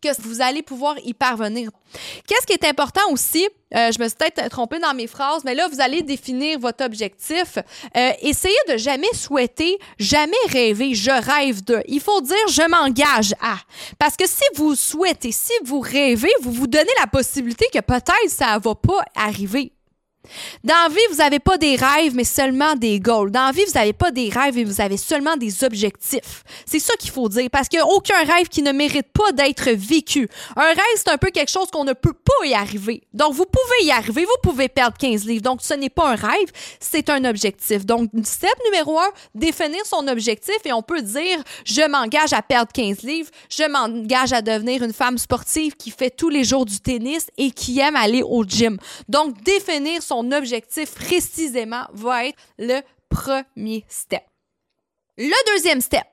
que 0.00 0.08
vous 0.22 0.40
allez 0.40 0.62
pouvoir 0.62 0.96
y 1.04 1.14
parvenir. 1.14 1.70
Qu'est-ce 2.26 2.46
qui 2.46 2.52
est 2.52 2.64
important 2.64 3.02
aussi? 3.10 3.46
Euh, 3.74 3.92
je 3.92 4.02
me 4.02 4.08
suis 4.08 4.16
peut-être 4.16 4.48
trompée 4.48 4.78
dans 4.78 4.94
mes 4.94 5.06
phrases, 5.06 5.44
mais 5.44 5.54
là, 5.54 5.68
vous 5.68 5.80
allez 5.80 6.02
définir 6.02 6.58
votre 6.58 6.84
objectif. 6.84 7.58
Euh, 7.96 8.12
essayez 8.20 8.54
de 8.68 8.76
jamais 8.76 9.12
souhaiter, 9.14 9.78
jamais 9.98 10.32
rêver, 10.48 10.94
je 10.94 11.10
rêve 11.10 11.62
de. 11.64 11.82
Il 11.86 12.00
faut 12.00 12.20
dire 12.20 12.36
je 12.48 12.68
m'engage 12.68 13.34
à. 13.40 13.56
Parce 13.98 14.16
que 14.16 14.26
si 14.26 14.42
vous 14.56 14.74
souhaitez, 14.74 15.32
si 15.32 15.52
vous 15.64 15.80
rêvez, 15.80 16.32
vous 16.42 16.52
vous 16.52 16.66
donnez 16.66 16.90
la 16.98 17.06
possibilité 17.06 17.66
que 17.72 17.80
peut-être 17.80 18.28
ça 18.28 18.58
va 18.58 18.74
pas 18.74 19.04
arriver. 19.14 19.72
Dans 20.62 20.74
la 20.74 20.88
vie, 20.88 21.00
vous 21.10 21.16
n'avez 21.16 21.38
pas 21.38 21.56
des 21.56 21.76
rêves, 21.76 22.14
mais 22.14 22.24
seulement 22.24 22.74
des 22.74 23.00
goals. 23.00 23.30
Dans 23.30 23.46
la 23.46 23.52
vie, 23.52 23.64
vous 23.64 23.72
n'avez 23.72 23.92
pas 23.92 24.10
des 24.10 24.28
rêves, 24.28 24.54
mais 24.54 24.64
vous 24.64 24.80
avez 24.80 24.96
seulement 24.96 25.36
des 25.36 25.64
objectifs. 25.64 26.44
C'est 26.66 26.78
ça 26.78 26.94
qu'il 26.98 27.10
faut 27.10 27.28
dire, 27.28 27.48
parce 27.50 27.68
qu'il 27.68 27.78
n'y 27.78 27.82
a 27.82 27.86
aucun 27.86 28.22
rêve 28.24 28.48
qui 28.48 28.62
ne 28.62 28.72
mérite 28.72 29.08
pas 29.12 29.32
d'être 29.32 29.70
vécu. 29.70 30.28
Un 30.56 30.68
rêve, 30.68 30.96
c'est 30.96 31.08
un 31.08 31.16
peu 31.16 31.30
quelque 31.30 31.50
chose 31.50 31.68
qu'on 31.70 31.84
ne 31.84 31.94
peut 31.94 32.12
pas 32.12 32.46
y 32.46 32.54
arriver. 32.54 33.02
Donc, 33.14 33.32
vous 33.32 33.46
pouvez 33.46 33.86
y 33.86 33.90
arriver, 33.90 34.24
vous 34.24 34.50
pouvez 34.50 34.68
perdre 34.68 34.96
15 34.98 35.24
livres. 35.24 35.42
Donc, 35.42 35.62
ce 35.62 35.74
n'est 35.74 35.90
pas 35.90 36.10
un 36.10 36.16
rêve, 36.16 36.48
c'est 36.78 37.08
un 37.08 37.24
objectif. 37.24 37.86
Donc, 37.86 38.10
step 38.22 38.54
numéro 38.66 38.98
un, 38.98 39.10
définir 39.34 39.84
son 39.86 40.06
objectif 40.06 40.56
et 40.64 40.72
on 40.72 40.82
peut 40.82 41.02
dire, 41.02 41.42
je 41.64 41.88
m'engage 41.88 42.32
à 42.32 42.42
perdre 42.42 42.72
15 42.72 43.02
livres, 43.02 43.30
je 43.48 43.64
m'engage 43.68 44.32
à 44.32 44.42
devenir 44.42 44.82
une 44.82 44.92
femme 44.92 45.16
sportive 45.16 45.74
qui 45.76 45.90
fait 45.90 46.10
tous 46.10 46.28
les 46.28 46.44
jours 46.44 46.66
du 46.66 46.78
tennis 46.78 47.28
et 47.38 47.50
qui 47.50 47.78
aime 47.78 47.96
aller 47.96 48.22
au 48.22 48.44
gym. 48.44 48.76
Donc, 49.08 49.42
définir 49.42 50.02
son 50.10 50.32
objectif 50.32 50.92
précisément 50.96 51.86
va 51.92 52.26
être 52.26 52.38
le 52.58 52.80
premier 53.08 53.84
step. 53.88 54.24
Le 55.16 55.54
deuxième 55.54 55.80
step, 55.80 56.06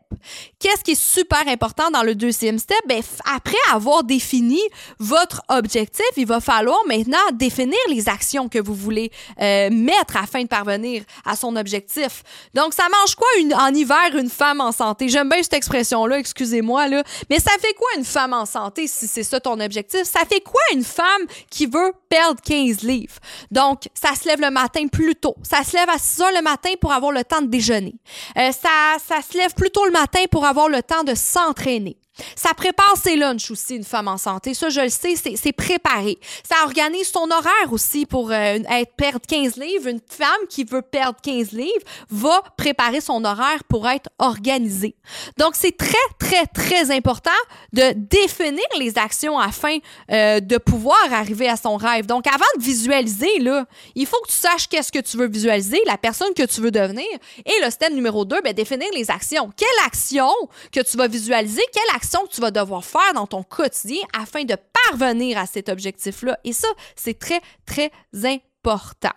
Qu'est-ce 0.59 0.83
qui 0.83 0.91
est 0.91 1.01
super 1.01 1.47
important 1.47 1.91
dans 1.91 2.03
le 2.03 2.15
deuxième 2.15 2.59
step? 2.59 2.77
Ben, 2.87 3.01
après 3.33 3.57
avoir 3.71 4.03
défini 4.03 4.61
votre 4.99 5.43
objectif, 5.49 6.05
il 6.15 6.25
va 6.25 6.39
falloir 6.39 6.79
maintenant 6.87 7.17
définir 7.33 7.77
les 7.89 8.09
actions 8.09 8.49
que 8.49 8.59
vous 8.59 8.73
voulez 8.73 9.11
euh, 9.39 9.69
mettre 9.71 10.17
afin 10.17 10.43
de 10.43 10.47
parvenir 10.47 11.03
à 11.25 11.35
son 11.35 11.55
objectif. 11.55 12.23
Donc, 12.53 12.73
ça 12.73 12.83
mange 12.89 13.15
quoi 13.15 13.27
une, 13.39 13.53
en 13.53 13.73
hiver 13.73 14.15
une 14.17 14.29
femme 14.29 14.61
en 14.61 14.71
santé? 14.71 15.09
J'aime 15.09 15.29
bien 15.29 15.41
cette 15.43 15.53
expression-là, 15.53 16.19
excusez-moi, 16.19 16.87
là. 16.87 17.03
Mais 17.29 17.39
ça 17.39 17.51
fait 17.59 17.73
quoi 17.73 17.89
une 17.97 18.05
femme 18.05 18.33
en 18.33 18.45
santé 18.45 18.87
si 18.87 19.07
c'est 19.07 19.23
ça 19.23 19.39
ton 19.39 19.59
objectif? 19.59 20.03
Ça 20.03 20.21
fait 20.29 20.41
quoi 20.41 20.61
une 20.73 20.83
femme 20.83 21.05
qui 21.49 21.65
veut 21.65 21.93
perdre 22.09 22.41
15 22.41 22.81
livres? 22.81 23.15
Donc, 23.51 23.83
ça 23.93 24.15
se 24.15 24.27
lève 24.27 24.41
le 24.41 24.51
matin 24.51 24.87
plus 24.87 25.15
tôt. 25.15 25.35
Ça 25.43 25.63
se 25.63 25.75
lève 25.75 25.89
à 25.89 25.97
6 25.97 26.21
heures 26.21 26.31
le 26.35 26.41
matin 26.41 26.69
pour 26.81 26.93
avoir 26.93 27.11
le 27.11 27.23
temps 27.23 27.41
de 27.41 27.47
déjeuner. 27.47 27.95
Euh, 28.37 28.51
ça, 28.51 28.97
ça 29.05 29.21
se 29.21 29.37
lève 29.37 29.53
plus 29.53 29.69
tôt 29.69 29.85
le 29.85 29.91
pour 30.29 30.45
avoir 30.45 30.69
le 30.69 30.83
temps 30.83 31.03
de 31.03 31.15
s'entraîner. 31.15 31.97
Ça 32.35 32.53
prépare 32.53 32.95
ses 33.01 33.15
lunchs 33.15 33.51
aussi, 33.51 33.75
une 33.75 33.83
femme 33.83 34.07
en 34.07 34.17
santé. 34.17 34.53
Ça, 34.53 34.69
je 34.69 34.81
le 34.81 34.89
sais, 34.89 35.15
c'est 35.15 35.51
préparé. 35.51 36.17
Ça 36.47 36.55
organise 36.65 37.11
son 37.11 37.29
horaire 37.29 37.71
aussi 37.71 38.05
pour 38.05 38.31
euh, 38.31 38.59
être, 38.69 38.93
perdre 38.95 39.25
15 39.27 39.57
livres. 39.57 39.87
Une 39.87 40.01
femme 40.07 40.47
qui 40.49 40.63
veut 40.63 40.81
perdre 40.81 41.19
15 41.21 41.51
livres 41.51 41.85
va 42.09 42.41
préparer 42.57 43.01
son 43.01 43.23
horaire 43.23 43.63
pour 43.67 43.87
être 43.87 44.09
organisée. 44.19 44.95
Donc, 45.37 45.55
c'est 45.55 45.75
très, 45.75 45.95
très, 46.19 46.45
très 46.47 46.91
important 46.91 47.29
de 47.73 47.93
définir 47.95 48.65
les 48.79 48.97
actions 48.97 49.39
afin 49.39 49.77
euh, 50.11 50.39
de 50.39 50.57
pouvoir 50.57 50.97
arriver 51.11 51.47
à 51.47 51.57
son 51.57 51.77
rêve. 51.77 52.05
Donc, 52.05 52.27
avant 52.27 52.45
de 52.57 52.63
visualiser, 52.63 53.39
là, 53.39 53.65
il 53.95 54.05
faut 54.05 54.19
que 54.21 54.29
tu 54.29 54.37
saches 54.37 54.67
qu'est-ce 54.67 54.91
que 54.91 54.99
tu 54.99 55.17
veux 55.17 55.27
visualiser, 55.27 55.79
la 55.85 55.97
personne 55.97 56.33
que 56.33 56.43
tu 56.43 56.61
veux 56.61 56.71
devenir. 56.71 57.05
Et 57.45 57.63
le 57.63 57.69
step 57.69 57.91
numéro 57.91 58.25
2, 58.25 58.41
ben, 58.41 58.53
définir 58.53 58.87
les 58.93 59.09
actions. 59.11 59.51
Quelle 59.55 59.85
action 59.85 60.31
que 60.71 60.79
tu 60.79 60.97
vas 60.97 61.07
visualiser? 61.07 61.61
Quelle 61.71 61.95
action 61.95 62.06
que 62.11 62.33
tu 62.33 62.41
vas 62.41 62.51
devoir 62.51 62.83
faire 62.83 63.13
dans 63.13 63.27
ton 63.27 63.43
quotidien 63.43 64.01
afin 64.17 64.43
de 64.43 64.55
parvenir 64.85 65.37
à 65.37 65.45
cet 65.45 65.69
objectif-là. 65.69 66.37
Et 66.43 66.53
ça, 66.53 66.67
c'est 66.95 67.17
très, 67.17 67.41
très 67.65 67.91
important. 68.13 69.13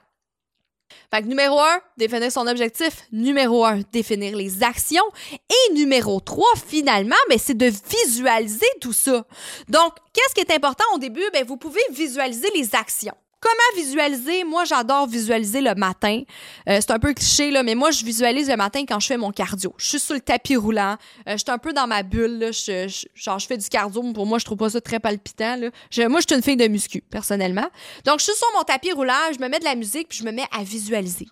Fait 1.13 1.23
que 1.23 1.27
numéro 1.27 1.59
un, 1.59 1.81
définir 1.97 2.31
son 2.31 2.47
objectif. 2.47 3.07
Numéro 3.11 3.65
un, 3.65 3.81
définir 3.93 4.37
les 4.37 4.63
actions. 4.63 5.05
Et 5.33 5.73
numéro 5.73 6.21
trois, 6.21 6.53
finalement, 6.67 7.17
ben, 7.29 7.39
c'est 7.39 7.57
de 7.57 7.67
visualiser 7.67 8.67
tout 8.81 8.93
ça. 8.93 9.25
Donc, 9.69 9.95
qu'est-ce 10.13 10.35
qui 10.35 10.41
est 10.41 10.55
important 10.55 10.85
au 10.95 10.99
début? 10.99 11.25
Ben, 11.33 11.45
vous 11.45 11.57
pouvez 11.57 11.81
visualiser 11.91 12.49
les 12.55 12.75
actions. 12.75 13.15
Comment 13.41 13.83
visualiser? 13.83 14.45
Moi, 14.45 14.65
j'adore 14.65 15.07
visualiser 15.07 15.63
le 15.63 15.75
matin. 15.75 16.23
Euh, 16.69 16.79
c'est 16.81 16.91
un 16.91 16.99
peu 16.99 17.15
cliché, 17.15 17.51
là, 17.51 17.63
mais 17.63 17.75
moi, 17.75 17.91
je 17.91 18.05
visualise 18.05 18.51
le 18.51 18.57
matin 18.57 18.85
quand 18.87 19.01
je 19.01 19.07
fais 19.07 19.17
mon 19.17 19.31
cardio. 19.31 19.75
Je 19.79 19.87
suis 19.87 19.99
sur 19.99 20.15
le 20.15 20.21
tapis 20.21 20.57
roulant. 20.57 20.97
Euh, 21.27 21.33
je 21.33 21.39
suis 21.39 21.51
un 21.51 21.57
peu 21.57 21.73
dans 21.73 21.87
ma 21.87 22.03
bulle. 22.03 22.39
Là. 22.39 22.53
Je, 22.53 23.07
genre, 23.15 23.39
je 23.39 23.47
fais 23.47 23.57
du 23.57 23.67
cardio. 23.69 24.03
Pour 24.13 24.27
moi, 24.27 24.39
je 24.39 24.45
trouve 24.45 24.59
pas 24.59 24.69
ça 24.69 24.81
très 24.83 25.01
palpitant. 25.01 25.57
Là. 25.57 25.71
Je, 25.91 26.03
moi, 26.03 26.21
je 26.21 26.27
suis 26.29 26.37
une 26.37 26.43
fille 26.43 26.59
de 26.59 26.69
muscu, 26.69 27.01
personnellement. 27.01 27.69
Donc, 28.05 28.19
je 28.19 28.25
suis 28.25 28.37
sur 28.37 28.49
mon 28.57 28.63
tapis 28.63 28.93
roulant, 28.93 29.33
je 29.33 29.43
me 29.43 29.49
mets 29.49 29.59
de 29.59 29.65
la 29.65 29.75
musique, 29.75 30.09
puis 30.11 30.19
je 30.19 30.25
me 30.25 30.33
mets 30.33 30.47
à 30.53 30.63
visualiser. 30.63 31.29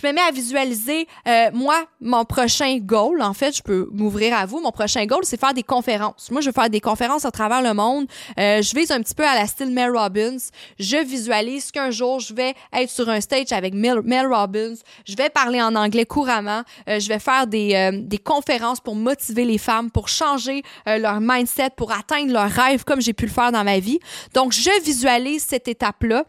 Je 0.00 0.06
me 0.06 0.12
mets 0.12 0.20
à 0.20 0.30
visualiser, 0.30 1.06
euh, 1.26 1.50
moi, 1.52 1.84
mon 2.00 2.24
prochain 2.24 2.78
goal, 2.78 3.22
en 3.22 3.34
fait, 3.34 3.56
je 3.56 3.62
peux 3.62 3.88
m'ouvrir 3.92 4.36
à 4.36 4.46
vous. 4.46 4.60
Mon 4.60 4.72
prochain 4.72 5.04
goal, 5.06 5.20
c'est 5.24 5.38
faire 5.38 5.54
des 5.54 5.62
conférences. 5.62 6.30
Moi, 6.30 6.40
je 6.40 6.46
veux 6.46 6.52
faire 6.52 6.70
des 6.70 6.80
conférences 6.80 7.24
à 7.24 7.30
travers 7.30 7.62
le 7.62 7.74
monde. 7.74 8.06
Euh, 8.38 8.62
je 8.62 8.74
vise 8.74 8.90
un 8.90 9.00
petit 9.02 9.14
peu 9.14 9.26
à 9.26 9.34
la 9.34 9.46
style 9.46 9.70
Mel 9.70 9.96
Robbins. 9.96 10.38
Je 10.78 10.96
visualise 11.04 11.70
qu'un 11.70 11.90
jour, 11.90 12.20
je 12.20 12.34
vais 12.34 12.54
être 12.72 12.90
sur 12.90 13.08
un 13.08 13.20
stage 13.20 13.52
avec 13.52 13.74
Mel, 13.74 14.26
Robbins. 14.26 14.74
Je 15.06 15.16
vais 15.16 15.30
parler 15.30 15.60
en 15.60 15.74
anglais 15.74 16.06
couramment. 16.06 16.62
Euh, 16.88 17.00
je 17.00 17.08
vais 17.08 17.18
faire 17.18 17.46
des, 17.46 17.90
des 17.92 18.18
conférences 18.18 18.80
pour 18.80 18.94
motiver 18.94 19.44
les 19.44 19.58
femmes, 19.58 19.90
pour 19.90 20.08
changer 20.08 20.62
leur 20.86 21.20
mindset, 21.20 21.70
pour 21.76 21.92
atteindre 21.92 22.32
leurs 22.32 22.50
rêves 22.50 22.84
comme 22.84 23.00
j'ai 23.00 23.12
pu 23.12 23.26
le 23.26 23.32
faire 23.32 23.52
dans 23.52 23.64
ma 23.64 23.78
vie. 23.78 23.98
Donc, 24.34 24.52
je 24.52 24.82
visualise 24.84 25.44
cette 25.44 25.68
étape-là. 25.68 26.24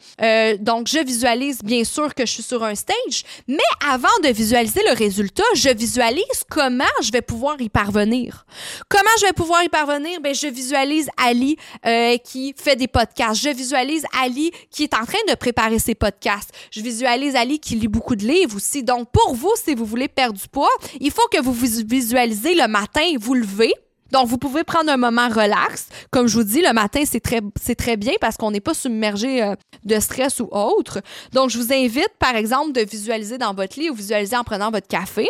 donc, 0.59 0.87
je 0.87 1.03
visualise 1.03 1.61
bien 1.63 1.83
sûr 1.83 2.13
que 2.13 2.25
je 2.25 2.31
suis 2.31 2.43
sur 2.43 2.63
un 2.63 2.75
stage, 2.75 3.23
mais 3.47 3.57
avant 3.89 4.07
de 4.23 4.29
visualiser 4.29 4.81
le 4.87 4.95
résultat, 4.95 5.43
je 5.55 5.69
visualise 5.69 6.23
comment 6.49 6.83
je 7.01 7.11
vais 7.11 7.21
pouvoir 7.21 7.59
y 7.61 7.69
parvenir. 7.69 8.45
Comment 8.89 9.03
je 9.19 9.25
vais 9.25 9.33
pouvoir 9.33 9.63
y 9.63 9.69
parvenir? 9.69 10.19
Ben, 10.21 10.33
je 10.33 10.47
visualise 10.47 11.09
Ali 11.17 11.57
euh, 11.85 12.17
qui 12.17 12.53
fait 12.57 12.75
des 12.75 12.87
podcasts. 12.87 13.41
Je 13.41 13.49
visualise 13.49 14.05
Ali 14.21 14.51
qui 14.69 14.83
est 14.83 14.93
en 14.93 15.05
train 15.05 15.19
de 15.27 15.35
préparer 15.35 15.79
ses 15.79 15.95
podcasts. 15.95 16.51
Je 16.71 16.81
visualise 16.81 17.35
Ali 17.35 17.59
qui 17.59 17.75
lit 17.75 17.87
beaucoup 17.87 18.15
de 18.15 18.25
livres 18.25 18.55
aussi. 18.55 18.83
Donc, 18.83 19.09
pour 19.11 19.35
vous, 19.35 19.53
si 19.63 19.75
vous 19.75 19.85
voulez 19.85 20.07
perdre 20.07 20.39
du 20.39 20.47
poids, 20.47 20.69
il 20.99 21.11
faut 21.11 21.27
que 21.31 21.41
vous 21.41 21.53
visualisez 21.53 22.55
le 22.55 22.67
matin, 22.67 23.01
vous 23.19 23.33
levez, 23.33 23.73
donc, 24.13 24.27
vous 24.27 24.37
pouvez 24.37 24.63
prendre 24.63 24.91
un 24.91 24.97
moment 24.97 25.27
relax. 25.27 25.87
Comme 26.11 26.27
je 26.27 26.37
vous 26.37 26.43
dis, 26.43 26.61
le 26.61 26.71
matin, 26.71 27.01
c'est 27.03 27.19
très, 27.19 27.97
bien 27.97 28.13
parce 28.21 28.37
qu'on 28.37 28.51
n'est 28.51 28.61
pas 28.61 28.75
submergé 28.75 29.41
euh, 29.41 29.55
de 29.85 29.99
stress 29.99 30.39
ou 30.39 30.47
autre. 30.51 31.01
Donc, 31.31 31.49
je 31.49 31.57
vous 31.57 31.73
invite, 31.73 32.11
par 32.19 32.35
exemple, 32.35 32.73
de 32.73 32.81
visualiser 32.81 33.39
dans 33.39 33.55
votre 33.55 33.79
lit 33.79 33.89
ou 33.89 33.95
visualiser 33.95 34.37
en 34.37 34.43
prenant 34.43 34.69
votre 34.69 34.87
café 34.87 35.27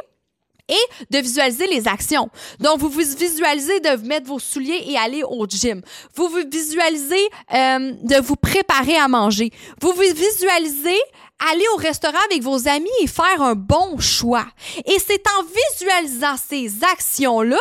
et 0.68 1.06
de 1.10 1.18
visualiser 1.20 1.68
les 1.68 1.88
actions. 1.88 2.30
Donc, 2.60 2.80
vous 2.80 2.90
vous 2.90 3.00
visualisez 3.00 3.80
de 3.80 4.06
mettre 4.06 4.28
vos 4.28 4.40
souliers 4.40 4.84
et 4.88 4.98
aller 4.98 5.24
au 5.24 5.46
gym. 5.48 5.82
Vous 6.16 6.28
vous 6.28 6.44
visualisez 6.52 7.30
euh, 7.54 7.94
de 8.04 8.22
vous 8.22 8.36
préparer 8.36 8.98
à 8.98 9.08
manger. 9.08 9.52
Vous 9.80 9.94
vous 9.94 10.14
visualisez 10.14 11.00
aller 11.52 11.66
au 11.76 11.78
restaurant 11.78 12.20
avec 12.30 12.42
vos 12.42 12.68
amis 12.68 12.90
et 13.02 13.08
faire 13.08 13.42
un 13.42 13.56
bon 13.56 14.00
choix. 14.00 14.46
Et 14.86 14.98
c'est 15.00 15.24
en 15.28 15.44
visualisant 15.44 16.36
ces 16.38 16.72
actions-là 16.94 17.60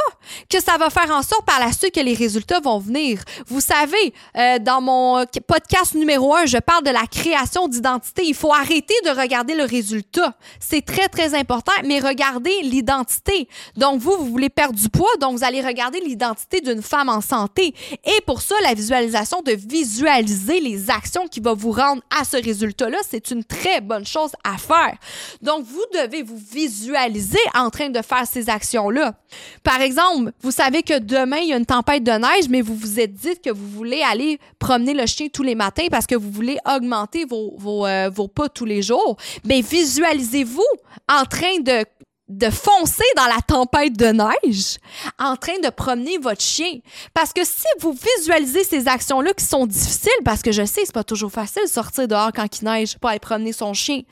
que 0.48 0.60
ça 0.60 0.76
va 0.78 0.90
faire 0.90 1.10
en 1.10 1.22
sorte 1.22 1.44
par 1.44 1.58
la 1.58 1.72
suite 1.72 1.94
que 1.94 2.00
les 2.00 2.14
résultats 2.14 2.60
vont 2.60 2.78
venir. 2.78 3.22
Vous 3.46 3.60
savez, 3.60 4.14
euh, 4.36 4.58
dans 4.58 4.80
mon 4.80 5.24
podcast 5.46 5.94
numéro 5.94 6.34
un, 6.34 6.46
je 6.46 6.58
parle 6.58 6.84
de 6.84 6.90
la 6.90 7.06
création 7.06 7.66
d'identité. 7.66 8.22
Il 8.24 8.34
faut 8.34 8.52
arrêter 8.52 8.94
de 9.04 9.10
regarder 9.10 9.54
le 9.54 9.64
résultat. 9.64 10.34
C'est 10.60 10.84
très, 10.84 11.08
très 11.08 11.34
important, 11.34 11.72
mais 11.84 11.98
regardez 11.98 12.54
l'identité. 12.62 13.48
Donc, 13.76 14.00
vous, 14.00 14.16
vous 14.16 14.26
voulez 14.26 14.50
perdre 14.50 14.78
du 14.78 14.88
poids, 14.88 15.10
donc 15.20 15.38
vous 15.38 15.44
allez 15.44 15.60
regarder 15.60 16.00
l'identité 16.00 16.60
d'une 16.60 16.82
femme 16.82 17.08
en 17.08 17.20
santé. 17.20 17.74
Et 18.04 18.20
pour 18.26 18.42
ça, 18.42 18.54
la 18.62 18.74
visualisation 18.74 19.42
de 19.42 19.52
visualiser 19.52 20.60
les 20.60 20.90
actions 20.90 21.26
qui 21.26 21.40
vont 21.40 21.54
vous 21.54 21.72
rendre 21.72 22.02
à 22.18 22.24
ce 22.24 22.36
résultat-là, 22.36 22.98
c'est 23.08 23.30
une 23.30 23.44
très 23.44 23.61
bonne 23.82 24.06
chose 24.06 24.32
à 24.44 24.58
faire. 24.58 24.96
Donc, 25.40 25.64
vous 25.64 25.84
devez 25.92 26.22
vous 26.22 26.40
visualiser 26.52 27.38
en 27.54 27.70
train 27.70 27.88
de 27.88 28.02
faire 28.02 28.26
ces 28.26 28.48
actions-là. 28.48 29.14
Par 29.62 29.80
exemple, 29.80 30.32
vous 30.40 30.50
savez 30.50 30.82
que 30.82 30.98
demain, 30.98 31.38
il 31.38 31.48
y 31.48 31.52
a 31.52 31.56
une 31.56 31.66
tempête 31.66 32.04
de 32.04 32.12
neige, 32.12 32.48
mais 32.48 32.60
vous 32.60 32.74
vous 32.74 33.00
êtes 33.00 33.14
dit 33.14 33.38
que 33.42 33.50
vous 33.50 33.68
voulez 33.68 34.02
aller 34.02 34.38
promener 34.58 34.94
le 34.94 35.06
chien 35.06 35.28
tous 35.32 35.42
les 35.42 35.54
matins 35.54 35.86
parce 35.90 36.06
que 36.06 36.14
vous 36.14 36.30
voulez 36.30 36.58
augmenter 36.66 37.24
vos, 37.24 37.54
vos, 37.56 37.86
euh, 37.86 38.10
vos 38.10 38.28
pas 38.28 38.48
tous 38.48 38.64
les 38.64 38.82
jours. 38.82 39.16
Mais 39.44 39.60
visualisez-vous 39.60 40.62
en 41.08 41.24
train 41.24 41.60
de 41.60 41.84
de 42.38 42.50
foncer 42.50 43.04
dans 43.16 43.26
la 43.26 43.40
tempête 43.46 43.96
de 43.96 44.06
neige 44.06 44.78
en 45.18 45.36
train 45.36 45.58
de 45.62 45.70
promener 45.70 46.18
votre 46.18 46.40
chien. 46.40 46.78
Parce 47.14 47.32
que 47.32 47.44
si 47.44 47.66
vous 47.80 47.92
visualisez 48.18 48.64
ces 48.64 48.88
actions-là 48.88 49.32
qui 49.34 49.44
sont 49.44 49.66
difficiles, 49.66 50.10
parce 50.24 50.42
que 50.42 50.52
je 50.52 50.64
sais, 50.64 50.82
c'est 50.84 50.94
pas 50.94 51.04
toujours 51.04 51.30
facile 51.30 51.62
de 51.64 51.68
sortir 51.70 52.08
dehors 52.08 52.30
quand 52.34 52.60
il 52.60 52.64
neige 52.64 52.98
pour 52.98 53.10
aller 53.10 53.18
promener 53.18 53.52
son 53.52 53.74
chien. 53.74 54.02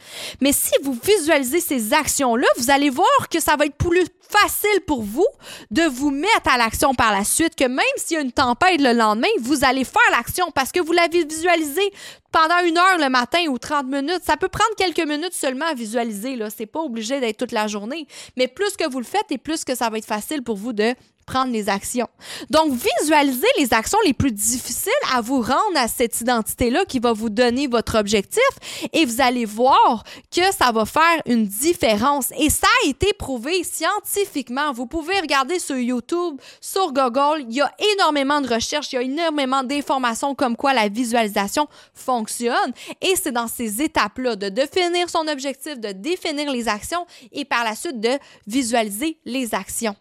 Mais 0.40 0.52
si 0.52 0.72
vous 0.82 0.98
visualisez 1.02 1.60
ces 1.60 1.92
actions-là, 1.92 2.46
vous 2.58 2.70
allez 2.70 2.90
voir 2.90 3.28
que 3.30 3.40
ça 3.40 3.56
va 3.56 3.66
être 3.66 3.76
plus 3.76 4.06
facile 4.30 4.80
pour 4.86 5.02
vous 5.02 5.26
de 5.70 5.82
vous 5.82 6.10
mettre 6.10 6.48
à 6.52 6.56
l'action 6.56 6.94
par 6.94 7.12
la 7.12 7.24
suite, 7.24 7.56
que 7.56 7.64
même 7.64 7.84
s'il 7.96 8.16
y 8.16 8.20
a 8.20 8.22
une 8.22 8.32
tempête 8.32 8.80
le 8.80 8.92
lendemain, 8.92 9.28
vous 9.40 9.64
allez 9.64 9.84
faire 9.84 10.00
l'action 10.12 10.50
parce 10.52 10.70
que 10.70 10.80
vous 10.80 10.92
l'avez 10.92 11.24
visualisé 11.24 11.82
pendant 12.32 12.58
une 12.64 12.78
heure 12.78 12.98
le 12.98 13.08
matin 13.08 13.44
ou 13.48 13.58
30 13.58 13.86
minutes. 13.86 14.22
Ça 14.22 14.36
peut 14.36 14.48
prendre 14.48 14.74
quelques 14.76 15.06
minutes 15.06 15.34
seulement 15.34 15.66
à 15.66 15.74
visualiser. 15.74 16.36
Là. 16.36 16.48
C'est 16.50 16.66
pas 16.66 16.80
obligé 16.80 17.20
d'être 17.20 17.36
toute 17.36 17.52
la 17.52 17.66
journée. 17.66 18.06
Mais 18.36 18.48
plus 18.48 18.76
que 18.76 18.88
vous 18.88 18.98
le 18.98 19.04
faites 19.04 19.30
et 19.30 19.38
plus 19.38 19.64
que 19.64 19.74
ça 19.74 19.90
va 19.90 19.98
être 19.98 20.04
facile 20.04 20.42
pour 20.42 20.56
vous 20.56 20.72
de 20.72 20.94
prendre 21.30 21.52
les 21.52 21.68
actions. 21.68 22.08
Donc, 22.50 22.72
visualisez 22.72 23.46
les 23.56 23.72
actions 23.72 23.98
les 24.04 24.12
plus 24.12 24.32
difficiles 24.32 24.92
à 25.14 25.20
vous 25.20 25.40
rendre 25.40 25.76
à 25.76 25.86
cette 25.86 26.20
identité-là 26.20 26.84
qui 26.84 26.98
va 26.98 27.12
vous 27.12 27.30
donner 27.30 27.68
votre 27.68 27.96
objectif 27.96 28.50
et 28.92 29.04
vous 29.04 29.20
allez 29.20 29.44
voir 29.44 30.02
que 30.34 30.42
ça 30.52 30.72
va 30.72 30.84
faire 30.84 31.22
une 31.26 31.46
différence. 31.46 32.32
Et 32.36 32.50
ça 32.50 32.66
a 32.82 32.88
été 32.88 33.12
prouvé 33.12 33.62
scientifiquement. 33.62 34.72
Vous 34.72 34.86
pouvez 34.86 35.20
regarder 35.20 35.60
sur 35.60 35.76
YouTube, 35.76 36.40
sur 36.60 36.92
Google, 36.92 37.44
il 37.48 37.54
y 37.54 37.60
a 37.60 37.70
énormément 37.94 38.40
de 38.40 38.52
recherches, 38.52 38.92
il 38.92 38.96
y 38.96 38.98
a 38.98 39.02
énormément 39.02 39.62
d'informations 39.62 40.34
comme 40.34 40.56
quoi 40.56 40.74
la 40.74 40.88
visualisation 40.88 41.68
fonctionne. 41.94 42.72
Et 43.00 43.14
c'est 43.14 43.32
dans 43.32 43.46
ces 43.46 43.82
étapes-là 43.82 44.34
de 44.34 44.48
définir 44.48 45.08
son 45.08 45.28
objectif, 45.28 45.78
de 45.78 45.92
définir 45.92 46.50
les 46.50 46.66
actions 46.66 47.06
et 47.30 47.44
par 47.44 47.62
la 47.62 47.76
suite 47.76 48.00
de 48.00 48.18
visualiser 48.48 49.18
les 49.24 49.54
actions. 49.54 49.94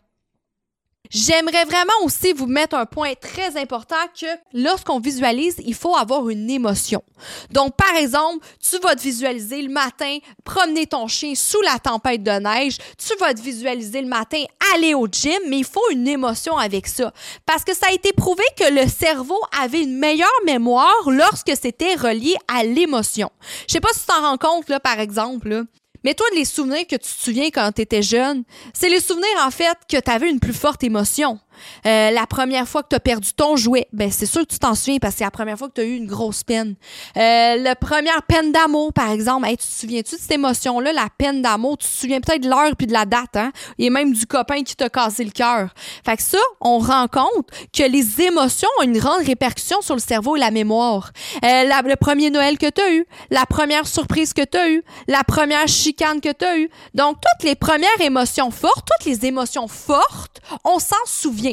J'aimerais 1.11 1.65
vraiment 1.65 1.91
aussi 2.03 2.33
vous 2.33 2.45
mettre 2.45 2.75
un 2.75 2.85
point 2.85 3.13
très 3.19 3.59
important 3.59 3.95
que 4.19 4.27
lorsqu'on 4.53 4.99
visualise, 4.99 5.55
il 5.65 5.73
faut 5.73 5.95
avoir 5.95 6.29
une 6.29 6.47
émotion. 6.51 7.03
Donc, 7.49 7.75
par 7.75 7.95
exemple, 7.95 8.45
tu 8.59 8.77
vas 8.77 8.95
te 8.95 9.01
visualiser 9.01 9.63
le 9.63 9.69
matin 9.69 10.19
promener 10.43 10.85
ton 10.85 11.07
chien 11.07 11.33
sous 11.33 11.61
la 11.61 11.79
tempête 11.79 12.21
de 12.21 12.31
neige. 12.31 12.77
Tu 12.97 13.15
vas 13.19 13.33
te 13.33 13.41
visualiser 13.41 14.03
le 14.03 14.07
matin 14.07 14.43
aller 14.75 14.93
au 14.93 15.07
gym, 15.07 15.39
mais 15.47 15.57
il 15.57 15.65
faut 15.65 15.89
une 15.89 16.07
émotion 16.07 16.55
avec 16.57 16.85
ça. 16.85 17.11
Parce 17.43 17.63
que 17.63 17.75
ça 17.75 17.87
a 17.89 17.93
été 17.93 18.13
prouvé 18.13 18.43
que 18.55 18.71
le 18.71 18.87
cerveau 18.87 19.39
avait 19.59 19.81
une 19.81 19.97
meilleure 19.97 20.29
mémoire 20.45 20.93
lorsque 21.07 21.53
c'était 21.59 21.95
relié 21.95 22.35
à 22.47 22.63
l'émotion. 22.63 23.31
Je 23.67 23.73
sais 23.73 23.81
pas 23.81 23.93
si 23.93 24.01
tu 24.01 24.05
t'en 24.05 24.21
rends 24.21 24.37
compte, 24.37 24.69
là, 24.69 24.79
par 24.79 24.99
exemple. 24.99 25.65
Mais 26.03 26.13
toi, 26.13 26.25
les 26.33 26.45
souvenirs 26.45 26.87
que 26.87 26.95
tu 26.95 26.99
te 26.99 27.23
souviens 27.23 27.49
quand 27.49 27.71
tu 27.73 27.81
étais 27.81 28.01
jeune, 28.01 28.43
c'est 28.73 28.89
les 28.89 29.01
souvenirs, 29.01 29.27
en 29.45 29.51
fait, 29.51 29.77
que 29.89 29.97
tu 29.97 30.11
avais 30.11 30.29
une 30.29 30.39
plus 30.39 30.53
forte 30.53 30.83
émotion. 30.83 31.39
Euh, 31.85 32.11
la 32.11 32.25
première 32.27 32.67
fois 32.67 32.83
que 32.83 32.89
tu 32.89 32.95
as 32.95 32.99
perdu 32.99 33.33
ton 33.33 33.55
jouet, 33.55 33.87
ben 33.93 34.11
c'est 34.11 34.25
sûr 34.25 34.41
que 34.41 34.53
tu 34.53 34.59
t'en 34.59 34.75
souviens 34.75 34.97
parce 34.99 35.15
que 35.15 35.19
c'est 35.19 35.23
la 35.23 35.31
première 35.31 35.57
fois 35.57 35.67
que 35.67 35.73
tu 35.73 35.81
as 35.81 35.85
eu 35.85 35.95
une 35.95 36.07
grosse 36.07 36.43
peine. 36.43 36.75
Euh, 37.17 37.55
la 37.57 37.75
première 37.75 38.23
peine 38.23 38.51
d'amour, 38.51 38.93
par 38.93 39.11
exemple, 39.11 39.47
tu 39.49 39.57
te 39.57 39.63
souviens-tu 39.63 40.15
de 40.15 40.21
cette 40.21 40.31
émotion-là, 40.31 40.93
la 40.93 41.07
peine 41.17 41.41
d'amour? 41.41 41.77
Tu 41.77 41.87
te 41.87 41.91
souviens 41.91 42.21
peut-être 42.21 42.43
de 42.43 42.49
l'heure 42.49 42.75
puis 42.77 42.87
de 42.87 42.93
la 42.93 43.05
date, 43.05 43.35
hein? 43.35 43.51
Et 43.77 43.89
même 43.89 44.13
du 44.13 44.25
copain 44.25 44.63
qui 44.63 44.75
t'a 44.75 44.89
cassé 44.89 45.23
le 45.23 45.31
cœur. 45.31 45.73
Fait 46.05 46.17
que 46.17 46.23
ça, 46.23 46.37
on 46.61 46.79
rend 46.79 47.07
compte 47.07 47.49
que 47.73 47.83
les 47.83 48.21
émotions 48.21 48.69
ont 48.79 48.83
une 48.83 48.97
grande 48.97 49.25
répercussion 49.25 49.81
sur 49.81 49.95
le 49.95 50.01
cerveau 50.01 50.35
et 50.35 50.39
la 50.39 50.51
mémoire. 50.51 51.11
Euh, 51.43 51.63
le 51.63 51.95
premier 51.95 52.29
Noël 52.29 52.57
que 52.57 52.69
tu 52.69 52.81
as 52.81 52.93
eu, 52.93 53.05
la 53.31 53.45
première 53.45 53.87
surprise 53.87 54.33
que 54.33 54.43
tu 54.43 54.57
as 54.57 54.69
eu, 54.69 54.83
la 55.07 55.23
première 55.23 55.67
chicane 55.67 56.21
que 56.21 56.31
tu 56.31 56.45
as 56.45 56.57
eu. 56.57 56.69
Donc, 56.93 57.17
toutes 57.21 57.47
les 57.47 57.55
premières 57.55 57.99
émotions 57.99 58.51
fortes, 58.51 58.87
toutes 58.87 59.05
les 59.05 59.25
émotions 59.25 59.67
fortes, 59.67 60.39
on 60.63 60.79
s'en 60.79 60.95
souvient. 61.05 61.48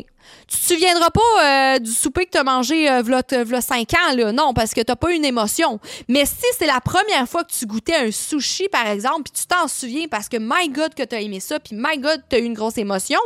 Tu 0.48 0.58
te 0.58 0.74
souviendras 0.74 1.10
pas 1.10 1.20
euh, 1.42 1.78
du 1.78 1.90
souper 1.90 2.26
que 2.26 2.30
tu 2.30 2.38
as 2.38 2.44
mangé 2.44 2.90
euh, 2.90 3.02
v'là, 3.02 3.60
5 3.60 3.92
ans, 3.94 4.14
là. 4.16 4.32
Non, 4.32 4.54
parce 4.54 4.74
que 4.74 4.80
tu 4.80 4.96
pas 4.96 5.12
une 5.12 5.24
émotion. 5.24 5.80
Mais 6.08 6.24
si 6.24 6.46
c'est 6.58 6.66
la 6.66 6.80
première 6.80 7.28
fois 7.28 7.44
que 7.44 7.52
tu 7.52 7.66
goûtais 7.66 7.96
un 7.96 8.10
sushi, 8.10 8.68
par 8.68 8.86
exemple, 8.86 9.22
puis 9.24 9.40
tu 9.40 9.46
t'en 9.46 9.68
souviens 9.68 10.06
parce 10.08 10.28
que, 10.28 10.36
my 10.40 10.68
God, 10.68 10.94
que 10.94 11.02
tu 11.02 11.14
as 11.14 11.20
aimé 11.20 11.40
ça, 11.40 11.58
puis 11.58 11.76
my 11.76 11.98
God, 11.98 12.22
tu 12.28 12.36
as 12.36 12.38
eu 12.38 12.44
une 12.44 12.54
grosse 12.54 12.78
émotion, 12.78 13.18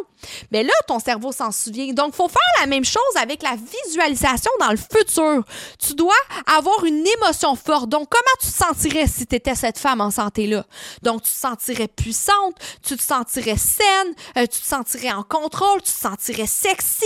mais 0.51 0.63
là, 0.63 0.73
ton 0.87 0.99
cerveau 0.99 1.33
s'en 1.33 1.51
souvient. 1.51 1.93
Donc, 1.93 2.15
faut 2.15 2.29
faire 2.29 2.61
la 2.61 2.67
même 2.67 2.85
chose 2.85 3.01
avec 3.17 3.43
la 3.43 3.57
visualisation 3.57 4.51
dans 4.61 4.71
le 4.71 4.77
futur. 4.77 5.45
Tu 5.79 5.95
dois 5.95 6.15
avoir 6.47 6.85
une 6.85 7.05
émotion 7.07 7.55
forte. 7.57 7.89
Donc, 7.89 8.09
comment 8.11 8.37
tu 8.41 8.49
te 8.49 8.53
sentirais 8.53 9.07
si 9.07 9.27
tu 9.27 9.39
cette 9.55 9.79
femme 9.79 10.01
en 10.01 10.11
santé-là? 10.11 10.65
Donc, 11.03 11.23
tu 11.23 11.31
te 11.31 11.37
sentirais 11.37 11.89
puissante, 11.89 12.55
tu 12.83 12.97
te 12.97 13.03
sentirais 13.03 13.57
saine, 13.57 14.15
euh, 14.37 14.47
tu 14.47 14.61
te 14.61 14.67
sentirais 14.67 15.13
en 15.13 15.23
contrôle, 15.23 15.81
tu 15.83 15.93
te 15.93 15.99
sentirais 15.99 16.47
sexy, 16.47 17.05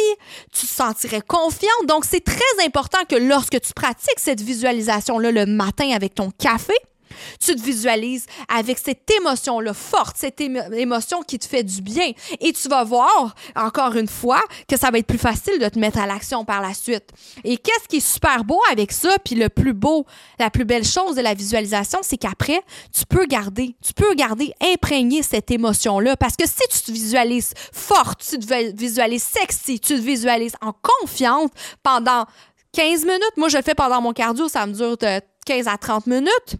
tu 0.52 0.66
te 0.66 0.72
sentirais 0.72 1.22
confiante. 1.22 1.86
Donc, 1.86 2.04
c'est 2.04 2.24
très 2.24 2.64
important 2.64 3.04
que 3.08 3.16
lorsque 3.16 3.60
tu 3.60 3.72
pratiques 3.74 4.18
cette 4.18 4.40
visualisation-là 4.40 5.30
le 5.30 5.46
matin 5.46 5.90
avec 5.92 6.14
ton 6.14 6.30
café, 6.30 6.74
tu 7.40 7.54
te 7.54 7.62
visualises 7.62 8.26
avec 8.48 8.78
cette 8.78 9.10
émotion-là 9.10 9.74
forte, 9.74 10.16
cette 10.16 10.40
émotion 10.40 11.22
qui 11.22 11.38
te 11.38 11.46
fait 11.46 11.62
du 11.62 11.82
bien. 11.82 12.12
Et 12.40 12.52
tu 12.52 12.68
vas 12.68 12.84
voir, 12.84 13.34
encore 13.56 13.96
une 13.96 14.08
fois, 14.08 14.42
que 14.68 14.76
ça 14.76 14.90
va 14.90 14.98
être 14.98 15.06
plus 15.06 15.18
facile 15.18 15.58
de 15.58 15.68
te 15.68 15.78
mettre 15.78 15.98
à 15.98 16.06
l'action 16.06 16.44
par 16.44 16.60
la 16.60 16.74
suite. 16.74 17.10
Et 17.44 17.56
qu'est-ce 17.56 17.88
qui 17.88 17.96
est 17.96 18.12
super 18.12 18.44
beau 18.44 18.60
avec 18.70 18.92
ça, 18.92 19.16
puis 19.24 19.34
le 19.34 19.48
plus 19.48 19.74
beau, 19.74 20.06
la 20.38 20.50
plus 20.50 20.64
belle 20.64 20.84
chose 20.84 21.16
de 21.16 21.20
la 21.20 21.34
visualisation, 21.34 22.00
c'est 22.02 22.16
qu'après, 22.16 22.60
tu 22.92 23.04
peux 23.06 23.26
garder, 23.26 23.76
tu 23.84 23.92
peux 23.92 24.14
garder 24.14 24.52
imprégner 24.60 25.22
cette 25.22 25.50
émotion-là. 25.50 26.16
Parce 26.16 26.36
que 26.36 26.46
si 26.46 26.62
tu 26.70 26.80
te 26.80 26.92
visualises 26.92 27.52
forte, 27.72 28.24
tu 28.28 28.38
te 28.38 28.76
visualises 28.76 29.22
sexy, 29.22 29.80
tu 29.80 29.94
te 29.94 30.00
visualises 30.00 30.56
en 30.60 30.72
confiante 30.72 31.52
pendant 31.82 32.26
15 32.72 33.04
minutes, 33.04 33.36
moi 33.36 33.48
je 33.48 33.56
le 33.56 33.62
fais 33.62 33.74
pendant 33.74 34.00
mon 34.00 34.12
cardio, 34.12 34.48
ça 34.48 34.66
me 34.66 34.72
dure 34.72 34.96
de 34.96 35.20
15 35.46 35.68
à 35.68 35.78
30 35.78 36.06
minutes 36.06 36.56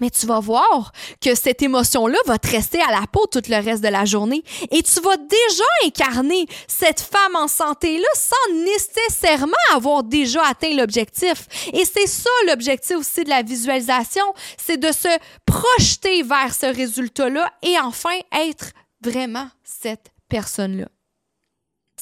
mais 0.00 0.10
tu 0.10 0.26
vas 0.26 0.40
voir 0.40 0.92
que 1.20 1.34
cette 1.34 1.62
émotion-là 1.62 2.18
va 2.26 2.38
te 2.38 2.48
rester 2.48 2.80
à 2.80 2.90
la 2.90 3.06
peau 3.10 3.26
tout 3.26 3.42
le 3.48 3.62
reste 3.62 3.82
de 3.82 3.88
la 3.88 4.04
journée 4.04 4.42
et 4.70 4.82
tu 4.82 5.00
vas 5.00 5.16
déjà 5.16 5.64
incarner 5.84 6.46
cette 6.66 7.00
femme 7.00 7.36
en 7.36 7.48
santé-là 7.48 8.08
sans 8.14 8.54
nécessairement 8.54 9.52
avoir 9.74 10.04
déjà 10.04 10.44
atteint 10.46 10.74
l'objectif. 10.74 11.46
Et 11.72 11.84
c'est 11.84 12.06
ça 12.06 12.30
l'objectif 12.46 12.96
aussi 12.96 13.24
de 13.24 13.30
la 13.30 13.42
visualisation, 13.42 14.24
c'est 14.56 14.78
de 14.78 14.92
se 14.92 15.08
projeter 15.46 16.22
vers 16.22 16.54
ce 16.54 16.66
résultat-là 16.66 17.50
et 17.62 17.78
enfin 17.78 18.16
être 18.32 18.72
vraiment 19.02 19.48
cette 19.64 20.10
personne-là. 20.28 20.88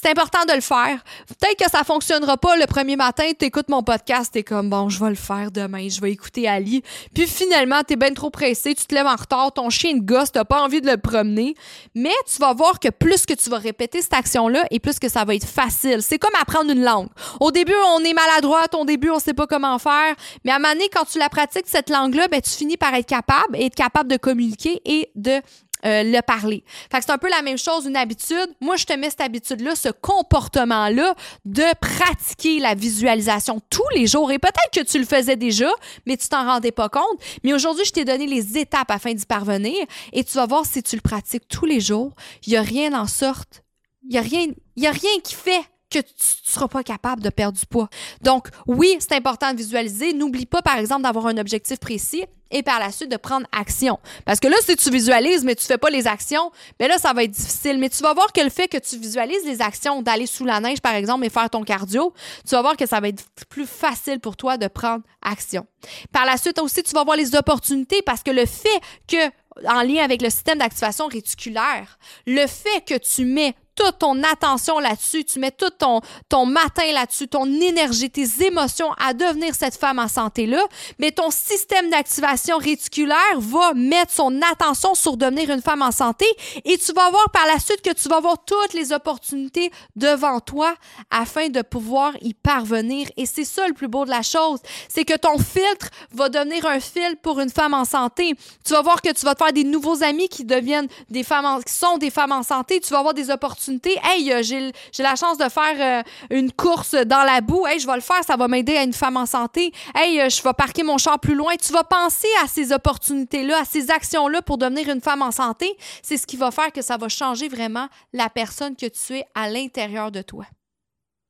C'est 0.01 0.11
important 0.11 0.45
de 0.47 0.53
le 0.53 0.61
faire. 0.61 1.03
Peut-être 1.27 1.65
que 1.65 1.71
ça 1.71 1.83
fonctionnera 1.83 2.37
pas 2.37 2.57
le 2.57 2.67
premier 2.67 2.97
matin, 2.97 3.25
tu 3.39 3.47
écoutes 3.47 3.69
mon 3.69 3.83
podcast, 3.83 4.31
tu 4.33 4.41
es 4.41 4.43
comme 4.43 4.69
bon, 4.69 4.89
je 4.89 5.03
vais 5.03 5.09
le 5.09 5.17
faire 5.17 5.51
demain, 5.51 5.89
je 5.89 6.01
vais 6.01 6.13
écouter 6.13 6.47
Ali. 6.47 6.83
Puis 7.15 7.27
finalement, 7.27 7.81
tu 7.87 7.95
es 7.95 7.97
bien 7.97 8.13
trop 8.13 8.31
pressé, 8.31 8.75
tu 8.75 8.85
te 8.85 8.95
lèves 8.95 9.07
en 9.07 9.17
retard, 9.17 9.53
ton 9.53 9.71
chien 9.71 9.95
de 9.95 10.03
gosse, 10.03 10.33
t'as 10.33 10.45
pas 10.45 10.63
envie 10.63 10.81
de 10.81 10.91
le 10.91 10.99
promener, 10.99 11.55
mais 11.95 12.13
tu 12.27 12.39
vas 12.41 12.53
voir 12.53 12.79
que 12.79 12.89
plus 12.89 13.25
que 13.25 13.33
tu 13.33 13.49
vas 13.49 13.59
répéter 13.59 14.03
cette 14.03 14.15
action-là 14.15 14.65
et 14.71 14.81
plus 14.81 14.99
que 14.99 15.09
ça 15.09 15.25
va 15.25 15.35
être 15.35 15.47
facile. 15.47 16.03
C'est 16.03 16.19
comme 16.19 16.35
apprendre 16.41 16.71
une 16.71 16.85
langue. 16.85 17.09
Au 17.41 17.51
début, 17.51 17.75
on 17.97 18.05
est 18.05 18.15
maladroite, 18.15 18.75
au 18.75 18.85
début, 18.85 19.11
on 19.11 19.19
sait 19.19 19.35
pas 19.35 19.47
comment 19.47 19.79
faire, 19.79 20.15
mais 20.45 20.53
à 20.53 20.57
un 20.57 20.59
moment 20.59 20.75
donné, 20.75 20.89
quand 20.93 21.05
tu 21.05 21.19
la 21.19 21.29
pratiques 21.29 21.67
cette 21.67 21.89
langue-là, 21.89 22.29
ben 22.29 22.41
tu 22.41 22.51
finis 22.51 22.77
par 22.77 22.95
être 22.95 23.07
capable 23.07 23.57
et 23.57 23.67
être 23.67 23.75
capable 23.75 24.11
de 24.11 24.17
communiquer 24.17 24.81
et 24.85 25.11
de 25.15 25.41
euh, 25.85 26.03
le 26.03 26.21
parler. 26.23 26.65
Fait 26.91 26.99
que 26.99 27.05
c'est 27.05 27.13
un 27.13 27.19
peu 27.19 27.29
la 27.29 27.43
même 27.43 27.59
chose, 27.59 27.87
une 27.87 27.97
habitude. 27.97 28.49
Moi, 28.61 28.77
je 28.77 28.87
te 28.87 28.93
mets 28.95 29.11
cette 29.11 29.21
habitude-là, 29.21 29.77
ce 29.77 29.89
comportement-là 29.89 31.15
de 31.45 31.65
pratiquer 31.81 32.59
la 32.61 32.75
visualisation 32.75 33.61
tous 33.71 33.89
les 33.95 34.07
jours. 34.07 34.33
Et 34.33 34.39
peut-être 34.39 34.71
que 34.73 34.89
tu 34.89 34.99
le 34.99 35.05
faisais 35.05 35.37
déjà, 35.37 35.71
mais 36.07 36.17
tu 36.17 36.29
t'en 36.29 36.45
rendais 36.45 36.73
pas 36.73 36.89
compte. 36.89 37.21
Mais 37.45 37.53
aujourd'hui, 37.53 37.85
je 37.85 37.93
t'ai 37.93 38.05
donné 38.05 38.27
les 38.27 38.59
étapes 38.59 38.91
afin 38.91 39.13
d'y 39.13 39.27
parvenir 39.27 39.77
et 40.13 40.25
tu 40.25 40.35
vas 40.35 40.47
voir 40.47 40.65
si 40.65 40.83
tu 40.83 40.97
le 40.97 41.03
pratiques 41.03 41.47
tous 41.49 41.67
les 41.67 41.81
jours, 41.81 42.13
il 42.47 42.51
n'y 42.51 42.57
a 42.57 42.63
rien 42.63 42.99
en 42.99 43.07
sorte. 43.07 43.63
Il 44.09 44.11
n'y 44.11 44.19
a, 44.19 44.91
a 44.91 44.93
rien 44.93 45.21
qui 45.23 45.35
fait 45.35 45.63
que 45.91 45.99
tu 46.01 46.07
ne 46.09 46.51
seras 46.51 46.69
pas 46.69 46.83
capable 46.83 47.23
de 47.23 47.31
perdre 47.31 47.59
du 47.59 47.67
poids. 47.67 47.89
Donc, 48.23 48.49
oui, 48.67 48.97
c'est 48.99 49.13
important 49.13 49.53
de 49.53 49.57
visualiser. 49.57 50.13
N'oublie 50.13 50.47
pas, 50.47 50.63
par 50.63 50.79
exemple, 50.79 51.03
d'avoir 51.03 51.27
un 51.27 51.39
objectif 51.39 51.79
précis 51.79 52.25
et 52.51 52.63
par 52.63 52.79
la 52.79 52.93
suite 52.93 53.11
de 53.11 53.17
prendre 53.17 53.47
action. 53.53 53.99
Parce 54.25 54.41
que 54.41 54.49
là, 54.49 54.57
si 54.63 54.77
tu 54.77 54.91
visualises, 54.91 55.45
mais 55.45 55.55
tu 55.55 55.65
fais 55.65 55.79
pas 55.79 55.91
les 55.91 56.07
actions, 56.07 56.51
bien 56.79 56.89
là, 56.89 56.99
ça 56.99 57.13
va 57.13 57.25
être 57.25 57.31
difficile. 57.31 57.79
Mais 57.79 57.89
tu 57.89 58.03
vas 58.03 58.15
voir 58.15 58.33
que 58.33 58.41
le 58.41 58.51
fait 58.51 58.69
que 58.69 58.79
tu 58.79 58.99
visualises 58.99 59.45
les 59.45 59.63
actions, 59.63 60.03
d'aller 60.03 60.27
sous 60.27 60.45
la 60.45 60.61
neige, 60.61 60.81
par 60.81 60.95
exemple, 60.95 61.25
et 61.25 61.31
faire 61.31 61.51
ton 61.51 61.63
cardio, 61.63 62.13
tu 62.49 62.55
vas 62.55 62.63
voir 62.63 62.77
que 62.77 62.87
ça 62.87 63.01
va 63.01 63.09
être 63.09 63.25
plus 63.49 63.67
facile 63.67 64.21
pour 64.21 64.37
toi 64.37 64.57
de 64.59 64.69
prendre 64.69 65.03
action. 65.23 65.67
Par 66.13 66.25
la 66.25 66.37
suite 66.37 66.59
aussi, 66.59 66.83
tu 66.83 66.93
vas 66.93 67.05
voir 67.05 67.17
les 67.17 67.35
opportunités 67.35 68.03
parce 68.03 68.23
que 68.23 68.31
le 68.31 68.47
fait 68.47 68.81
que 69.07 69.31
en 69.67 69.83
lien 69.83 70.05
avec 70.05 70.21
le 70.21 70.29
système 70.29 70.59
d'activation 70.59 71.07
réticulaire, 71.07 71.99
le 72.27 72.47
fait 72.47 72.85
que 72.87 72.99
tu 72.99 73.25
mets 73.25 73.55
toute 73.77 73.99
ton 73.99 74.23
attention 74.23 74.79
là-dessus, 74.79 75.25
tu 75.25 75.39
mets 75.39 75.51
tout 75.51 75.71
ton, 75.71 76.01
ton 76.29 76.47
matin 76.47 76.91
là-dessus, 76.93 77.29
ton 77.29 77.45
énergie, 77.45 78.11
tes 78.11 78.45
émotions 78.45 78.93
à 78.99 79.13
devenir 79.13 79.55
cette 79.55 79.77
femme 79.77 79.99
en 79.99 80.09
santé-là, 80.09 80.63
mais 80.99 81.13
ton 81.13 81.31
système 81.31 81.91
d'activation 81.91 82.57
réticulaire 82.57 83.39
va 83.39 83.75
mettre 83.75 84.13
son 84.13 84.41
attention 84.43 84.95
sur 84.95 85.17
devenir 85.17 85.51
une 85.51 85.63
femme 85.63 85.83
en 85.83 85.93
santé 85.93 86.27
et 86.65 86.79
tu 86.79 86.93
vas 86.93 87.11
voir 87.11 87.31
par 87.31 87.47
la 87.47 87.59
suite 87.59 87.83
que 87.83 87.93
tu 87.93 88.09
vas 88.09 88.21
voir 88.21 88.37
toutes 88.45 88.73
les 88.73 88.93
opportunités 88.93 89.71
devant 89.95 90.41
toi 90.41 90.75
afin 91.11 91.49
de 91.49 91.63
pouvoir 91.63 92.13
y 92.23 92.33
parvenir. 92.33 93.09
Et 93.17 93.27
c'est 93.27 93.45
ça 93.45 93.69
le 93.69 93.75
plus 93.75 93.89
beau 93.89 94.05
de 94.05 94.11
la 94.11 94.23
chose, 94.23 94.61
c'est 94.89 95.05
que 95.05 95.17
ton 95.17 95.39
filtre 95.39 95.91
va 96.13 96.29
devenir 96.29 96.67
un 96.67 96.81
fil 96.81 97.17
pour 97.23 97.41
une 97.41 97.51
femme 97.51 97.75
en 97.75 97.85
santé. 97.85 98.35
Tu 98.65 98.73
vas 98.73 98.83
voir 98.83 99.03
que 99.03 99.13
tu 99.13 99.25
vas 99.25 99.35
te 99.35 99.45
faire 99.45 99.53
des 99.53 99.65
nouveaux 99.65 100.03
amis 100.03 100.29
qui 100.29 100.45
deviennent 100.45 100.89
des 101.11 101.23
femmes 101.23 101.45
en, 101.45 101.61
qui 101.61 101.73
sont 101.73 101.99
des 101.99 102.11
femmes 102.11 102.33
en 102.33 102.43
santé. 102.43 102.81
Tu 102.81 102.91
vas 102.91 103.01
avoir 103.01 103.15
des 103.15 103.31
opportunités 103.31 103.66
Hey, 104.03 104.33
euh, 104.33 104.43
j'ai, 104.43 104.73
la 104.99 105.17
chance 105.17 105.39
de 105.39 105.49
faire 105.49 105.77
euh, 105.79 106.03
une 106.31 106.53
course 106.53 106.95
dans 106.95 107.25
la 107.25 107.41
boue. 107.41 107.67
Hey, 107.67 107.81
je 107.81 107.87
vais 107.87 107.95
le 107.95 108.01
faire, 108.01 108.23
ça 108.25 108.37
va 108.37 108.49
m'aider 108.49 108.77
à 108.77 108.83
une 108.83 108.93
femme 108.93 109.17
en 109.17 109.27
santé. 109.27 109.73
Hey, 109.95 110.21
euh, 110.21 110.29
je 110.29 110.43
vais 110.43 110.53
parquer 110.53 110.83
mon 110.83 110.99
char 110.99 111.19
plus 111.19 111.35
loin. 111.35 111.55
Tu 111.57 111.73
vas 111.73 111.85
penser 111.85 112.29
à 112.43 112.49
ces 112.49 112.73
opportunités-là, 112.73 113.61
à 113.61 113.65
ces 113.65 113.91
actions-là 113.91 114.43
pour 114.43 114.59
devenir 114.59 114.89
une 114.89 115.01
femme 115.01 115.23
en 115.23 115.31
santé. 115.31 115.77
C'est 116.03 116.17
ce 116.17 116.27
qui 116.27 116.37
va 116.37 116.51
faire 116.51 116.73
que 116.73 116.83
ça 116.83 116.97
va 116.97 117.09
changer 117.09 117.49
vraiment 117.49 117.89
la 118.13 118.29
personne 118.29 118.77
que 118.77 118.87
tu 118.87 119.19
es 119.19 119.25
à 119.35 119.49
l'intérieur 119.49 120.11
de 120.11 120.23
toi. 120.23 120.45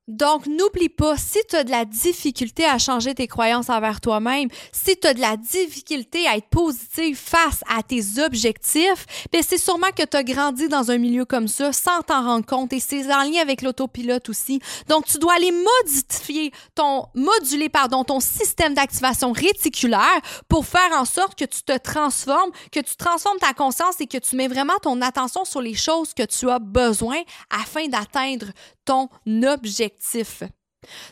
Donc, 0.09 0.47
n'oublie 0.47 0.89
pas, 0.89 1.17
si 1.17 1.41
tu 1.49 1.57
as 1.57 1.65
de 1.65 1.71
la 1.71 1.85
difficulté 1.85 2.65
à 2.65 2.79
changer 2.79 3.13
tes 3.13 3.27
croyances 3.27 3.69
envers 3.71 4.01
toi-même, 4.01 4.49
si 4.71 4.97
tu 4.97 5.09
as 5.09 5.15
de 5.15 5.21
la 5.21 5.37
difficulté 5.37 6.29
à 6.29 6.37
être 6.37 6.49
positive 6.49 7.17
face 7.17 7.65
à 7.69 7.83
tes 7.83 8.21
objectifs, 8.21 9.05
ben 9.33 9.43
c'est 9.47 9.59
sûrement 9.59 9.91
que 9.97 10.05
tu 10.05 10.17
as 10.17 10.23
grandi 10.23 10.69
dans 10.69 10.93
un 10.93 10.99
milieu 10.99 11.25
comme 11.25 11.49
ça 11.49 11.73
sans 11.73 12.03
t'en 12.03 12.23
rendre 12.23 12.47
compte 12.47 12.73
et 12.73 12.79
c'est 12.79 13.13
en 13.13 13.25
lien 13.25 13.41
avec 13.41 13.63
l'autopilote 13.63 14.29
aussi. 14.29 14.61
Donc, 14.89 15.07
tu 15.07 15.19
dois 15.19 15.35
aller 15.35 15.51
modifier 15.51 16.53
ton, 16.77 17.07
moduler, 17.15 17.69
pardon, 17.69 18.05
ton 18.05 18.21
système 18.21 18.75
d'activation 18.75 19.33
réticulaire 19.33 20.21
pour 20.49 20.67
faire 20.67 20.93
en 20.93 21.05
sorte 21.05 21.37
que 21.37 21.45
tu 21.45 21.63
te 21.63 21.77
transformes, 21.79 22.53
que 22.71 22.81
tu 22.81 22.95
transformes 22.95 23.39
ta 23.39 23.55
conscience 23.55 24.01
et 24.01 24.07
que 24.07 24.19
tu 24.19 24.37
mets 24.37 24.49
vraiment 24.49 24.79
ton 24.83 25.03
attention 25.03 25.45
sur 25.45 25.61
les 25.61 25.75
choses 25.75 26.15
que 26.15 26.23
tu 26.23 26.49
as 26.49 26.61
besoin 26.61 27.21
afin 27.51 27.89
d'atteindre 27.89 28.47
ton 28.87 29.09
objectif. 29.45 30.43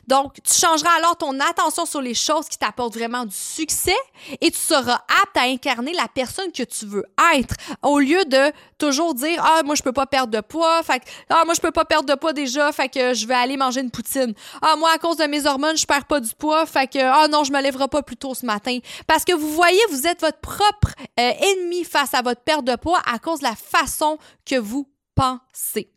Donc, 0.07 0.35
tu 0.43 0.55
changeras 0.55 0.97
alors 0.99 1.17
ton 1.17 1.39
attention 1.41 1.87
sur 1.87 2.01
les 2.01 2.15
choses 2.15 2.49
qui 2.49 2.59
t'apportent 2.59 2.95
vraiment 2.95 3.25
du 3.25 3.35
succès 3.35 3.97
et 4.41 4.51
tu 4.51 4.59
seras 4.59 5.01
apte 5.23 5.37
à 5.37 5.43
incarner 5.43 5.93
la 5.93 6.09
personne 6.09 6.53
que 6.53 6.63
tu 6.63 6.87
veux 6.87 7.05
être 7.35 7.55
au 7.83 7.99
lieu 7.99 8.25
de 8.25 8.53
toujours 8.79 9.15
dire 9.15 9.43
ah 9.45 9.63
moi 9.65 9.75
je 9.75 9.83
peux 9.83 9.93
pas 9.93 10.07
perdre 10.07 10.33
de 10.33 10.41
poids, 10.41 10.83
fait 10.83 11.03
ah 11.31 11.43
moi 11.45 11.55
je 11.55 11.61
peux 11.61 11.71
pas 11.71 11.85
perdre 11.85 12.09
de 12.09 12.15
poids 12.15 12.33
déjà, 12.33 12.73
fait 12.73 12.89
que 12.89 13.15
je 13.15 13.27
vais 13.27 13.35
aller 13.35 13.57
manger 13.57 13.81
une 13.81 13.91
poutine. 13.91 14.35
Ah 14.63 14.77
moi 14.77 14.91
à 14.95 14.99
cause 14.99 15.17
de 15.17 15.25
mes 15.25 15.47
hormones, 15.47 15.77
je 15.77 15.87
perds 15.87 16.07
pas 16.07 16.21
du 16.21 16.35
poids, 16.35 16.67
fait 16.67 16.87
que 16.87 16.99
ah 17.01 17.29
non, 17.29 17.45
je 17.45 17.53
me 17.53 17.61
lèverai 17.61 17.89
pas 17.89 18.03
plus 18.03 18.17
tôt 18.17 18.35
ce 18.35 18.47
matin 18.47 18.79
parce 19.07 19.25
que 19.25 19.33
vous 19.33 19.51
voyez, 19.51 19.81
vous 19.91 20.07
êtes 20.07 20.21
votre 20.21 20.41
propre 20.41 20.95
euh, 21.19 21.33
ennemi 21.41 21.85
face 21.85 22.15
à 22.15 22.23
votre 22.23 22.43
perte 22.43 22.65
de 22.65 22.77
poids 22.77 23.01
à 23.07 23.19
cause 23.19 23.41
de 23.41 23.45
la 23.45 23.57
façon 23.57 24.19
que 24.45 24.57
vous 24.57 24.89
pensez. 25.15 25.94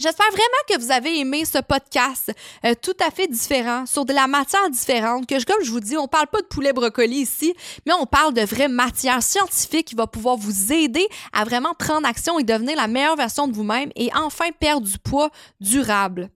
J'espère 0.00 0.30
vraiment 0.30 0.62
que 0.66 0.80
vous 0.80 0.92
avez 0.92 1.18
aimé 1.18 1.44
ce 1.44 1.58
podcast 1.58 2.32
euh, 2.64 2.72
tout 2.80 2.96
à 3.06 3.10
fait 3.10 3.26
différent, 3.26 3.84
sur 3.84 4.06
de 4.06 4.14
la 4.14 4.26
matière 4.26 4.70
différente, 4.70 5.26
que 5.26 5.44
comme 5.44 5.62
je 5.62 5.70
vous 5.70 5.80
dis, 5.80 5.98
on 5.98 6.08
parle 6.08 6.26
pas 6.28 6.40
de 6.40 6.46
poulet 6.46 6.72
brocoli 6.72 7.16
ici, 7.16 7.54
mais 7.84 7.92
on 7.92 8.06
parle 8.06 8.32
de 8.32 8.40
vraie 8.40 8.68
matière 8.68 9.22
scientifique 9.22 9.88
qui 9.88 9.94
va 9.94 10.06
pouvoir 10.06 10.38
vous 10.38 10.72
aider 10.72 11.06
à 11.34 11.44
vraiment 11.44 11.74
prendre 11.74 12.08
action 12.08 12.38
et 12.38 12.44
devenir 12.44 12.76
la 12.76 12.86
meilleure 12.86 13.16
version 13.16 13.46
de 13.46 13.52
vous-même 13.52 13.90
et 13.94 14.08
enfin 14.14 14.46
perdre 14.58 14.86
du 14.86 14.98
poids 14.98 15.28
durable. 15.60 16.30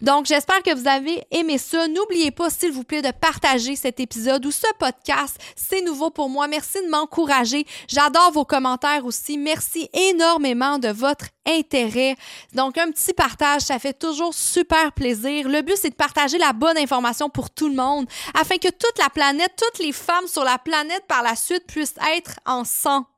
Donc, 0.00 0.26
j'espère 0.26 0.62
que 0.62 0.74
vous 0.74 0.88
avez 0.88 1.24
aimé 1.30 1.58
ça. 1.58 1.88
N'oubliez 1.88 2.30
pas, 2.30 2.50
s'il 2.50 2.72
vous 2.72 2.84
plaît, 2.84 3.02
de 3.02 3.10
partager 3.10 3.76
cet 3.76 4.00
épisode 4.00 4.44
ou 4.46 4.50
ce 4.50 4.66
podcast. 4.78 5.38
C'est 5.56 5.82
nouveau 5.82 6.10
pour 6.10 6.28
moi. 6.28 6.48
Merci 6.48 6.78
de 6.84 6.90
m'encourager. 6.90 7.66
J'adore 7.88 8.32
vos 8.32 8.44
commentaires 8.44 9.04
aussi. 9.04 9.38
Merci 9.38 9.88
énormément 9.92 10.78
de 10.78 10.88
votre 10.88 11.26
intérêt. 11.46 12.16
Donc, 12.52 12.78
un 12.78 12.90
petit 12.90 13.12
partage, 13.12 13.62
ça 13.62 13.78
fait 13.78 13.98
toujours 13.98 14.34
super 14.34 14.92
plaisir. 14.92 15.48
Le 15.48 15.62
but, 15.62 15.76
c'est 15.76 15.90
de 15.90 15.94
partager 15.94 16.38
la 16.38 16.52
bonne 16.52 16.78
information 16.78 17.28
pour 17.28 17.50
tout 17.50 17.68
le 17.68 17.74
monde 17.74 18.06
afin 18.34 18.56
que 18.56 18.68
toute 18.68 18.98
la 18.98 19.10
planète, 19.10 19.52
toutes 19.56 19.84
les 19.84 19.92
femmes 19.92 20.26
sur 20.26 20.44
la 20.44 20.58
planète 20.58 21.04
par 21.08 21.22
la 21.22 21.36
suite 21.36 21.66
puissent 21.66 21.94
être 22.16 22.38
en 22.46 22.64
santé. 22.64 23.11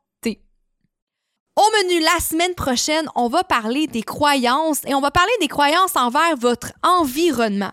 Au 1.56 1.62
menu 1.82 2.00
la 2.00 2.18
semaine 2.18 2.54
prochaine, 2.54 3.08
on 3.14 3.28
va 3.28 3.44
parler 3.44 3.86
des 3.86 4.02
croyances 4.02 4.80
et 4.88 4.94
on 4.94 5.00
va 5.00 5.12
parler 5.12 5.30
des 5.40 5.46
croyances 5.46 5.94
envers 5.94 6.36
votre 6.36 6.72
environnement. 6.82 7.70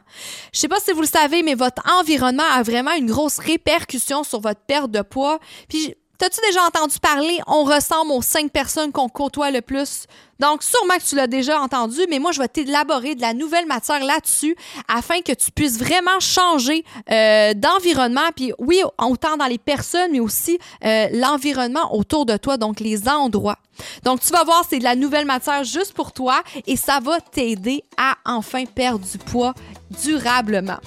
Je 0.53 0.59
sais 0.59 0.67
pas 0.67 0.79
si 0.79 0.91
vous 0.91 1.01
le 1.01 1.07
savez, 1.07 1.41
mais 1.41 1.55
votre 1.55 1.81
environnement 1.99 2.43
a 2.53 2.61
vraiment 2.61 2.93
une 2.93 3.07
grosse 3.07 3.39
répercussion 3.39 4.23
sur 4.23 4.39
votre 4.39 4.61
perte 4.61 4.91
de 4.91 5.01
poids. 5.01 5.39
Puis 5.67 5.95
T'as-tu 6.21 6.39
déjà 6.47 6.63
entendu 6.63 6.99
parler 6.99 7.39
on 7.47 7.63
ressemble 7.63 8.11
aux 8.11 8.21
cinq 8.21 8.51
personnes 8.51 8.91
qu'on 8.91 9.09
côtoie 9.09 9.49
le 9.49 9.61
plus? 9.61 10.05
Donc, 10.39 10.61
sûrement 10.61 10.93
que 10.97 11.03
tu 11.03 11.15
l'as 11.15 11.25
déjà 11.25 11.59
entendu, 11.59 11.97
mais 12.11 12.19
moi, 12.19 12.31
je 12.31 12.39
vais 12.39 12.47
t'élaborer 12.47 13.15
de 13.15 13.21
la 13.21 13.33
nouvelle 13.33 13.65
matière 13.65 14.05
là-dessus 14.05 14.55
afin 14.87 15.21
que 15.21 15.31
tu 15.31 15.49
puisses 15.49 15.79
vraiment 15.79 16.19
changer 16.19 16.85
euh, 17.09 17.55
d'environnement. 17.55 18.29
Puis 18.35 18.53
oui, 18.59 18.83
autant 18.99 19.35
dans 19.35 19.47
les 19.47 19.57
personnes, 19.57 20.11
mais 20.11 20.19
aussi 20.19 20.59
euh, 20.85 21.07
l'environnement 21.11 21.95
autour 21.95 22.27
de 22.27 22.37
toi, 22.37 22.57
donc 22.57 22.81
les 22.81 23.09
endroits. 23.09 23.57
Donc, 24.03 24.19
tu 24.19 24.31
vas 24.31 24.43
voir, 24.43 24.63
c'est 24.69 24.77
de 24.77 24.83
la 24.83 24.95
nouvelle 24.95 25.25
matière 25.25 25.63
juste 25.63 25.93
pour 25.93 26.11
toi 26.11 26.43
et 26.67 26.77
ça 26.77 26.99
va 27.01 27.19
t'aider 27.19 27.83
à 27.97 28.13
enfin 28.25 28.65
perdre 28.65 29.03
du 29.03 29.17
poids 29.17 29.55
durablement. 30.03 30.77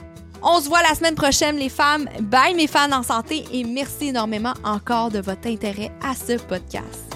On 0.46 0.60
se 0.60 0.68
voit 0.68 0.82
la 0.82 0.94
semaine 0.94 1.14
prochaine, 1.14 1.56
les 1.56 1.70
femmes. 1.70 2.06
Bye, 2.20 2.54
mes 2.54 2.66
fans 2.66 2.92
en 2.92 3.02
santé, 3.02 3.44
et 3.50 3.64
merci 3.64 4.08
énormément 4.08 4.52
encore 4.62 5.10
de 5.10 5.20
votre 5.20 5.48
intérêt 5.48 5.90
à 6.02 6.14
ce 6.14 6.38
podcast. 6.38 7.13